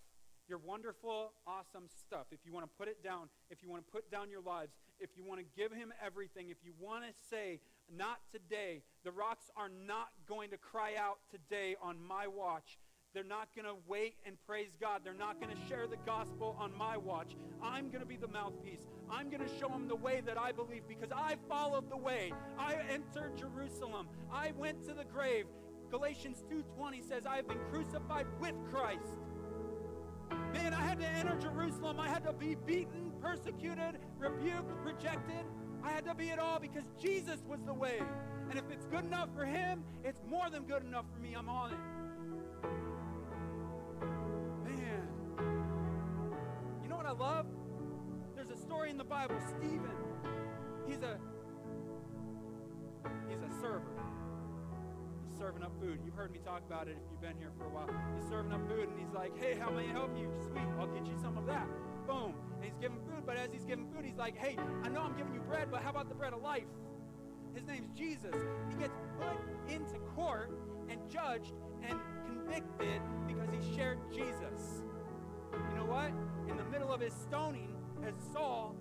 Your 0.47 0.57
wonderful, 0.57 1.31
awesome 1.45 1.85
stuff. 1.87 2.25
If 2.31 2.39
you 2.43 2.51
want 2.51 2.65
to 2.65 2.71
put 2.77 2.87
it 2.87 3.03
down, 3.03 3.29
if 3.51 3.61
you 3.61 3.69
want 3.69 3.85
to 3.85 3.91
put 3.91 4.09
down 4.09 4.31
your 4.31 4.41
lives, 4.41 4.71
if 4.99 5.11
you 5.15 5.23
want 5.23 5.39
to 5.39 5.45
give 5.55 5.71
him 5.71 5.93
everything, 6.03 6.49
if 6.49 6.57
you 6.63 6.73
want 6.79 7.03
to 7.03 7.11
say, 7.29 7.59
not 7.95 8.19
today, 8.31 8.81
the 9.03 9.11
rocks 9.11 9.51
are 9.55 9.69
not 9.69 10.09
going 10.27 10.49
to 10.49 10.57
cry 10.57 10.95
out 10.97 11.19
today 11.29 11.75
on 11.81 11.97
my 12.01 12.25
watch. 12.27 12.79
They're 13.13 13.23
not 13.23 13.49
going 13.55 13.65
to 13.65 13.75
wait 13.87 14.15
and 14.25 14.37
praise 14.45 14.75
God. 14.79 15.01
They're 15.03 15.13
not 15.13 15.39
going 15.41 15.55
to 15.55 15.67
share 15.67 15.87
the 15.87 15.97
gospel 16.05 16.55
on 16.59 16.75
my 16.77 16.97
watch. 16.97 17.35
I'm 17.61 17.89
going 17.89 18.01
to 18.01 18.07
be 18.07 18.17
the 18.17 18.27
mouthpiece. 18.27 18.85
I'm 19.11 19.29
going 19.29 19.41
to 19.41 19.59
show 19.59 19.67
them 19.67 19.87
the 19.87 19.95
way 19.95 20.21
that 20.25 20.37
I 20.37 20.51
believe 20.51 20.83
because 20.87 21.11
I 21.15 21.35
followed 21.47 21.89
the 21.89 21.97
way. 21.97 22.31
I 22.57 22.75
entered 22.91 23.37
Jerusalem. 23.37 24.07
I 24.31 24.51
went 24.57 24.83
to 24.87 24.93
the 24.93 25.05
grave. 25.05 25.45
Galatians 25.89 26.43
2:20 26.49 27.01
says, 27.01 27.25
"I 27.25 27.37
have 27.37 27.47
been 27.47 27.59
crucified 27.71 28.27
with 28.39 28.55
Christ." 28.69 29.17
Man, 30.53 30.73
I 30.73 30.81
had 30.81 30.99
to 30.99 31.07
enter 31.07 31.35
Jerusalem. 31.39 31.99
I 31.99 32.07
had 32.07 32.23
to 32.25 32.33
be 32.33 32.55
beaten, 32.55 33.11
persecuted, 33.19 33.99
rebuked, 34.17 34.71
rejected. 34.83 35.45
I 35.83 35.91
had 35.91 36.05
to 36.05 36.13
be 36.13 36.29
it 36.29 36.39
all 36.39 36.59
because 36.59 36.83
Jesus 36.99 37.43
was 37.47 37.63
the 37.63 37.73
way. 37.73 37.99
And 38.49 38.57
if 38.59 38.69
it's 38.69 38.85
good 38.85 39.05
enough 39.05 39.29
for 39.33 39.45
him, 39.45 39.83
it's 40.03 40.21
more 40.27 40.49
than 40.49 40.65
good 40.65 40.83
enough 40.83 41.05
for 41.11 41.19
me. 41.19 41.33
I'm 41.33 41.49
on 41.49 41.73
it. 41.73 41.79
Man. 44.65 45.07
You 46.83 46.89
know 46.89 46.97
what 46.97 47.05
I 47.05 47.11
love? 47.11 47.47
Story 48.79 48.91
in 48.91 48.97
the 48.97 49.03
Bible, 49.03 49.35
Stephen. 49.45 49.91
He's 50.87 51.01
a 51.03 51.19
he's 53.27 53.41
a 53.43 53.51
server. 53.59 53.91
He's 55.27 55.37
serving 55.37 55.63
up 55.63 55.73
food. 55.81 55.99
You've 56.05 56.13
heard 56.13 56.31
me 56.31 56.39
talk 56.39 56.61
about 56.65 56.87
it 56.87 56.91
if 56.91 57.11
you've 57.11 57.19
been 57.19 57.35
here 57.37 57.51
for 57.57 57.65
a 57.65 57.69
while. 57.69 57.89
He's 58.15 58.29
serving 58.29 58.53
up 58.53 58.65
food 58.69 58.87
and 58.87 58.97
he's 58.97 59.13
like, 59.13 59.37
"Hey, 59.37 59.59
how 59.59 59.69
may 59.69 59.83
I 59.83 59.91
help 59.91 60.17
you?" 60.17 60.31
Sweet, 60.47 60.63
I'll 60.79 60.87
get 60.87 61.05
you 61.05 61.17
some 61.21 61.37
of 61.37 61.45
that. 61.47 61.67
Boom. 62.07 62.33
And 62.55 62.63
he's 62.63 62.77
giving 62.79 62.99
food, 63.01 63.25
but 63.25 63.35
as 63.35 63.51
he's 63.51 63.65
giving 63.65 63.85
food, 63.91 64.05
he's 64.05 64.15
like, 64.15 64.37
"Hey, 64.37 64.55
I 64.85 64.87
know 64.87 65.01
I'm 65.01 65.17
giving 65.17 65.33
you 65.33 65.41
bread, 65.41 65.67
but 65.69 65.81
how 65.81 65.89
about 65.89 66.07
the 66.07 66.15
bread 66.15 66.31
of 66.31 66.41
life?" 66.41 66.69
His 67.53 67.65
name's 67.65 67.91
Jesus. 67.91 68.35
He 68.69 68.75
gets 68.75 68.95
put 69.19 69.35
into 69.67 69.99
court 70.15 70.57
and 70.87 71.01
judged 71.09 71.55
and 71.83 71.99
convicted 72.23 73.01
because 73.27 73.49
he 73.51 73.75
shared 73.75 73.99
Jesus. 74.09 74.83
You 75.51 75.75
know 75.75 75.85
what? 75.85 76.13
In 76.47 76.55
the 76.55 76.65
middle 76.71 76.93
of 76.93 77.01
his 77.01 77.13
stoning, 77.13 77.75
as 78.07 78.13
Saul, 78.33 78.75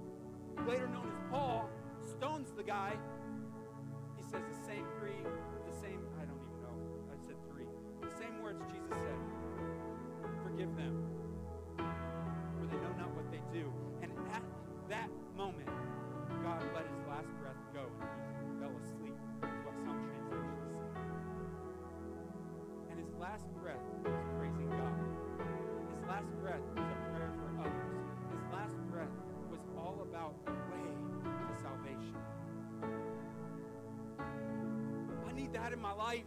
later 0.67 0.89
known 0.89 1.07
as 1.09 1.19
Paul, 1.31 1.69
stones 2.05 2.53
the 2.57 2.63
guy, 2.63 2.95
he 4.17 4.23
says 4.23 4.43
the 4.43 4.67
same 4.67 4.85
three, 4.99 5.23
the 5.67 5.77
same, 5.81 6.01
I 6.21 6.25
don't 6.25 6.41
even 6.43 6.61
know, 6.63 6.77
I 7.13 7.17
said 7.27 7.37
three, 7.51 7.67
the 8.03 8.17
same 8.19 8.43
words 8.43 8.61
Jesus 8.73 8.91
said. 8.91 9.19
Forgive 10.43 10.75
them, 10.77 11.05
for 11.77 12.67
they 12.67 12.77
know 12.77 12.95
not 12.99 13.15
what 13.15 13.31
they 13.31 13.41
do. 13.53 13.73
That 35.69 35.77
in 35.77 35.83
my 35.83 35.93
life. 35.93 36.25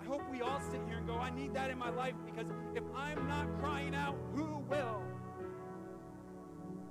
I 0.00 0.04
hope 0.06 0.22
we 0.30 0.40
all 0.40 0.60
sit 0.60 0.80
here 0.88 0.98
and 0.98 1.06
go, 1.06 1.14
I 1.14 1.30
need 1.30 1.54
that 1.54 1.70
in 1.70 1.78
my 1.78 1.90
life 1.90 2.14
because 2.26 2.50
if 2.74 2.82
I'm 2.96 3.28
not 3.28 3.46
crying 3.60 3.94
out, 3.94 4.16
who 4.34 4.64
will? 4.68 5.02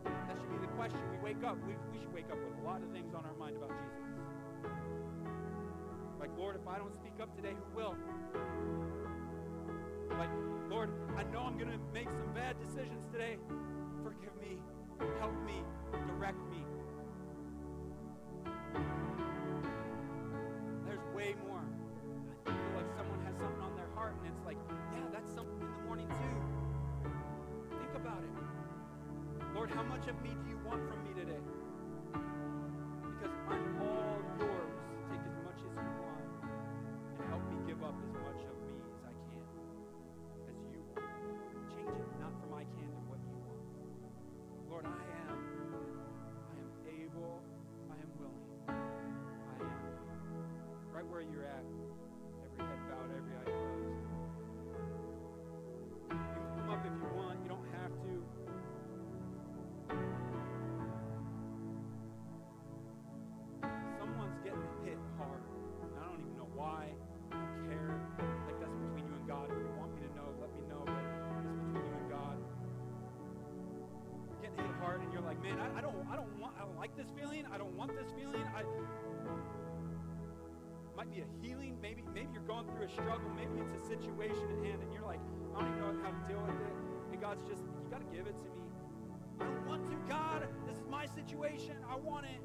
That 0.06 0.38
should 0.40 0.50
be 0.50 0.58
the 0.66 0.72
question. 0.74 1.00
We 1.12 1.18
wake 1.18 1.44
up. 1.44 1.58
We, 1.68 1.74
we 1.92 2.00
should 2.00 2.14
wake 2.14 2.32
up 2.32 2.38
with 2.38 2.64
a 2.64 2.66
lot 2.66 2.82
of 2.82 2.90
things 2.92 3.14
on 3.14 3.26
our 3.26 3.34
mind 3.34 3.58
about 3.58 3.72
Jesus. 3.72 4.72
Like, 6.20 6.30
Lord, 6.38 6.56
if 6.56 6.68
I 6.68 6.78
don't 6.78 6.96
speak 6.96 7.20
up 7.22 7.36
today, 7.36 7.52
who 7.54 7.76
will? 7.76 7.96
Like, 10.18 10.30
Lord, 10.70 10.92
I 11.18 11.24
know 11.24 11.40
I'm 11.40 11.58
going 11.58 11.72
to 11.72 11.80
make 11.94 12.08
some 12.08 12.34
bad 12.34 12.56
decisions 12.60 13.06
today. 13.12 13.38
Forgive 14.02 14.36
me. 14.40 14.60
Help 15.20 15.36
me. 15.46 15.62
Direct 16.08 16.40
me. 16.50 16.67
Much 29.98 30.08
of 30.10 30.22
me 30.22 30.30
do 30.44 30.50
you 30.52 30.60
want 30.64 30.80
from 30.88 30.97
like, 75.38 75.58
man, 75.58 75.60
I, 75.60 75.80
I 75.80 75.82
don't, 75.82 75.96
I 76.12 76.16
don't 76.16 76.40
want, 76.40 76.54
I 76.58 76.66
don't 76.66 76.78
like 76.78 76.96
this 76.96 77.08
feeling. 77.18 77.46
I 77.52 77.58
don't 77.58 77.76
want 77.76 77.92
this 77.96 78.12
feeling. 78.18 78.44
I 78.56 78.64
might 80.96 81.12
be 81.12 81.22
a 81.22 81.30
healing. 81.42 81.78
Maybe, 81.82 82.04
maybe 82.14 82.30
you're 82.34 82.48
going 82.48 82.66
through 82.66 82.86
a 82.86 82.90
struggle. 82.90 83.30
Maybe 83.36 83.62
it's 83.62 83.86
a 83.86 83.88
situation 83.88 84.44
at 84.58 84.66
hand, 84.66 84.82
and 84.82 84.94
you're 84.94 85.06
like, 85.06 85.20
I 85.56 85.62
don't 85.62 85.70
even 85.70 85.80
know 85.80 86.04
how 86.04 86.12
to 86.12 86.22
deal 86.28 86.42
with 86.42 86.58
it. 86.58 86.74
And 87.12 87.22
God's 87.22 87.44
just, 87.44 87.62
you 87.84 87.90
got 87.90 88.02
to 88.02 88.10
give 88.16 88.26
it 88.28 88.36
to 88.38 88.50
me. 88.50 88.62
I 89.40 89.46
don't 89.46 89.68
want 89.68 89.86
to, 89.86 89.96
God. 90.10 90.48
This 90.66 90.78
is 90.78 90.88
my 90.90 91.06
situation. 91.06 91.78
I 91.90 91.96
want 91.98 92.26
it. 92.26 92.42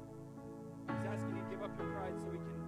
He's 0.89 1.07
asking 1.09 1.35
you 1.37 1.41
to 1.41 1.49
give 1.49 1.63
up 1.63 1.73
your 1.79 1.89
pride 1.89 2.13
so 2.21 2.29
he 2.29 2.37
can 2.37 2.62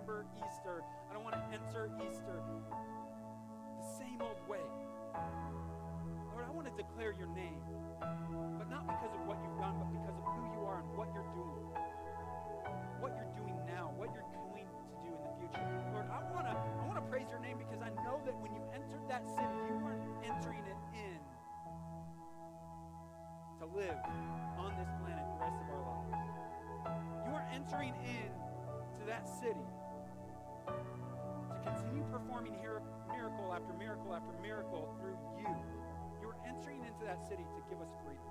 remember 0.00 0.24
Easter. 0.40 0.82
I 1.10 1.12
don't 1.12 1.24
want 1.24 1.36
to 1.36 1.44
enter 1.52 1.90
Easter 2.00 2.40
the 2.40 3.84
same 3.98 4.20
old 4.20 4.40
way. 4.48 4.64
Lord, 6.32 6.44
I 6.48 6.50
want 6.50 6.66
to 6.68 6.74
declare 6.76 7.12
your 7.12 7.28
name, 7.36 7.60
but 8.56 8.70
not 8.70 8.88
because 8.88 9.12
of 9.12 9.28
what 9.28 9.36
you've 9.44 9.60
done, 9.60 9.76
but 9.76 9.92
because 9.92 10.16
of 10.16 10.24
who 10.24 10.42
you 10.56 10.60
are 10.64 10.80
and 10.80 10.88
what 10.96 11.12
you're 11.12 11.28
doing. 11.36 11.68
What 13.00 13.12
you're 13.16 13.32
doing 13.36 13.56
now, 13.68 13.92
what 13.96 14.08
you're 14.12 14.24
going 14.32 14.68
to 14.72 14.96
do 15.04 15.12
in 15.12 15.20
the 15.20 15.32
future. 15.36 15.68
Lord, 15.92 16.08
I 16.08 16.20
want 16.32 16.48
to 16.48 16.56
I 16.56 16.84
want 16.88 16.96
to 16.96 17.06
praise 17.12 17.28
your 17.28 17.40
name 17.40 17.60
because 17.60 17.84
I 17.84 17.92
know 18.00 18.20
that 18.24 18.36
when 18.40 18.52
you 18.56 18.62
entered 18.72 19.04
that 19.08 19.28
city, 19.28 19.56
you 19.68 19.76
weren't 19.84 20.04
entering 20.24 20.64
it 20.64 20.80
in 20.96 21.20
to 23.60 23.64
live 23.68 24.00
on 24.56 24.72
this 24.80 24.88
planet 25.04 25.24
the 25.36 25.44
rest 25.44 25.60
of 25.60 25.68
our 25.76 25.84
lives. 25.84 26.24
You 27.28 27.32
are 27.36 27.46
entering 27.52 27.92
in 28.04 28.32
to 29.00 29.02
that 29.08 29.28
city 29.28 29.68
to 30.70 31.58
continue 31.64 32.04
performing 32.10 32.54
here 32.60 32.82
miracle 33.10 33.52
after 33.52 33.72
miracle 33.74 34.14
after 34.14 34.32
miracle 34.40 34.88
through 34.98 35.18
you. 35.38 35.50
You 36.22 36.28
are 36.28 36.38
entering 36.48 36.84
into 36.84 37.04
that 37.04 37.20
city 37.28 37.44
to 37.44 37.60
give 37.68 37.80
us 37.80 37.92
freedom. 38.04 38.24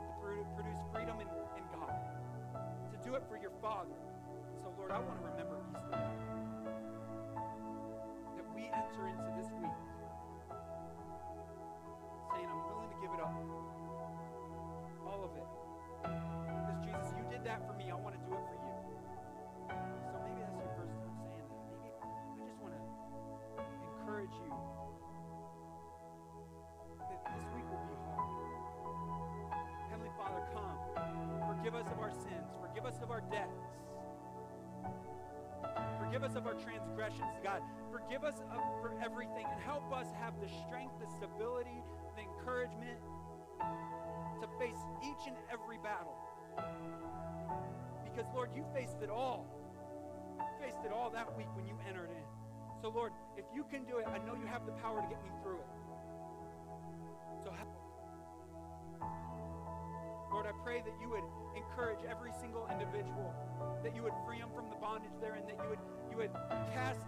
To 0.00 0.06
produ- 0.22 0.48
produce 0.56 0.80
freedom 0.92 1.20
in, 1.20 1.28
in 1.58 1.64
God. 1.74 1.92
To 2.90 2.96
do 3.04 3.14
it 3.14 3.22
for 3.28 3.36
your 3.36 3.52
Father. 3.60 3.96
So, 4.62 4.72
Lord, 4.78 4.90
I 4.92 4.98
want 5.00 5.20
to 5.20 5.26
remember 5.28 5.60
Easter. 5.70 6.00
That 8.36 8.46
we 8.54 8.70
enter 8.72 9.08
into 9.08 9.30
this 9.36 9.52
week 9.60 9.78
saying, 12.32 12.48
I'm 12.48 12.64
willing 12.70 12.90
to 12.90 12.98
give 13.00 13.12
it 13.12 13.20
up. 13.20 13.34
All 15.04 15.20
of 15.24 15.32
it. 15.36 15.48
Because, 16.02 16.78
Jesus, 16.84 17.12
you 17.16 17.24
did 17.30 17.44
that 17.44 17.66
for 17.66 17.74
me. 17.74 17.90
I 17.90 17.94
want 17.96 18.14
to 18.16 18.22
do 18.24 18.32
it 18.32 18.44
for 18.48 18.56
you. 18.56 18.69
So 20.10 20.16
maybe 20.24 20.40
that's 20.42 20.56
your 20.58 20.72
first 20.76 20.94
time 20.98 21.14
saying 21.24 21.46
that. 21.46 21.62
Maybe 21.66 22.42
I 22.42 22.48
just 22.48 22.60
want 22.60 22.74
to 22.74 22.82
encourage 24.00 24.34
you 24.42 24.52
that 27.06 27.20
this 27.34 27.44
week 27.54 27.66
will 27.70 27.84
be 27.86 27.96
hard. 28.10 28.30
Heavenly 29.90 30.14
Father, 30.18 30.42
come. 30.54 30.78
Forgive 31.46 31.74
us 31.74 31.86
of 31.90 31.98
our 31.98 32.12
sins. 32.12 32.48
Forgive 32.60 32.86
us 32.86 32.98
of 33.02 33.10
our 33.10 33.22
debts. 33.30 33.60
Forgive 35.98 36.24
us 36.24 36.34
of 36.34 36.46
our 36.46 36.54
transgressions, 36.54 37.38
God. 37.44 37.62
Forgive 37.92 38.24
us 38.24 38.42
of, 38.50 38.62
for 38.80 38.94
everything 39.04 39.46
and 39.46 39.60
help 39.62 39.92
us 39.92 40.06
have 40.18 40.34
the 40.40 40.48
strength, 40.66 40.94
the 40.98 41.06
stability, 41.06 41.82
the 42.16 42.22
encouragement 42.22 42.98
to 44.40 44.48
face 44.58 44.80
each 45.04 45.28
and 45.28 45.36
every 45.52 45.78
battle. 45.78 46.16
Because, 48.04 48.26
Lord, 48.34 48.50
you 48.54 48.64
faced 48.74 49.02
it 49.02 49.10
all. 49.10 49.46
Faced 50.60 50.84
it 50.84 50.92
all 50.92 51.10
that 51.10 51.34
week 51.36 51.48
when 51.56 51.66
you 51.66 51.74
entered 51.88 52.10
in. 52.10 52.26
So, 52.80 52.88
Lord, 52.88 53.12
if 53.36 53.44
you 53.54 53.64
can 53.64 53.84
do 53.84 53.98
it, 53.98 54.06
I 54.06 54.18
know 54.18 54.34
you 54.34 54.46
have 54.46 54.66
the 54.66 54.72
power 54.72 55.00
to 55.00 55.08
get 55.08 55.22
me 55.24 55.30
through 55.42 55.56
it. 55.56 55.72
So 57.42 57.50
help. 57.50 57.72
Lord, 60.30 60.46
I 60.46 60.52
pray 60.62 60.80
that 60.84 60.92
you 61.00 61.08
would 61.08 61.24
encourage 61.56 61.98
every 62.08 62.30
single 62.40 62.68
individual, 62.70 63.34
that 63.82 63.96
you 63.96 64.02
would 64.02 64.12
free 64.26 64.38
them 64.38 64.50
from 64.54 64.68
the 64.70 64.76
bondage 64.76 65.16
there, 65.20 65.34
and 65.34 65.48
that 65.48 65.56
you 65.62 65.68
would 65.68 65.78
you 66.10 66.16
would 66.16 66.32
cast 66.72 67.00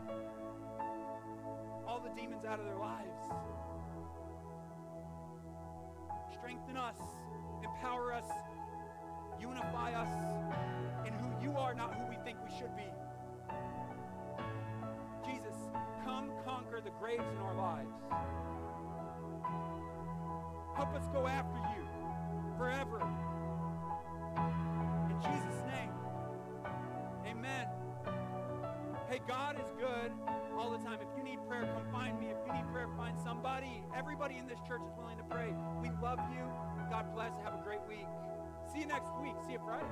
all 1.86 2.00
the 2.00 2.10
demons 2.20 2.44
out 2.44 2.58
of 2.58 2.64
their 2.64 2.78
lives. 2.78 3.16
Strengthen 6.32 6.76
us, 6.76 6.96
empower 7.62 8.12
us, 8.12 8.26
unify 9.40 9.92
us 9.92 10.10
in 11.06 11.12
who 11.14 11.28
you 11.42 11.56
are, 11.56 11.74
not 11.74 11.94
who 11.94 12.08
we 12.08 12.16
think 12.24 12.38
we 12.44 12.50
should 12.58 12.74
be. 12.76 12.88
The 16.84 16.90
graves 17.00 17.24
in 17.30 17.38
our 17.38 17.54
lives. 17.54 17.94
Help 20.76 20.94
us 20.94 21.04
go 21.12 21.26
after 21.26 21.58
you 21.76 21.86
forever. 22.58 23.00
In 25.10 25.16
Jesus' 25.20 25.62
name, 25.66 25.90
amen. 27.26 27.66
Hey, 29.08 29.20
God 29.28 29.56
is 29.60 29.70
good 29.78 30.10
all 30.56 30.70
the 30.70 30.78
time. 30.78 30.98
If 31.00 31.08
you 31.16 31.22
need 31.22 31.38
prayer, 31.46 31.68
come 31.74 31.92
find 31.92 32.18
me. 32.18 32.28
If 32.28 32.38
you 32.46 32.52
need 32.52 32.66
prayer, 32.72 32.88
find 32.96 33.16
somebody. 33.22 33.84
Everybody 33.96 34.38
in 34.38 34.46
this 34.46 34.58
church 34.66 34.82
is 34.82 34.96
willing 34.96 35.18
to 35.18 35.24
pray. 35.24 35.54
We 35.80 35.90
love 36.02 36.18
you. 36.32 36.44
God 36.90 37.14
bless. 37.14 37.32
Have 37.44 37.54
a 37.54 37.62
great 37.62 37.80
week. 37.88 38.06
See 38.72 38.80
you 38.80 38.86
next 38.86 39.10
week. 39.20 39.34
See 39.46 39.52
you 39.52 39.60
Friday. 39.64 39.86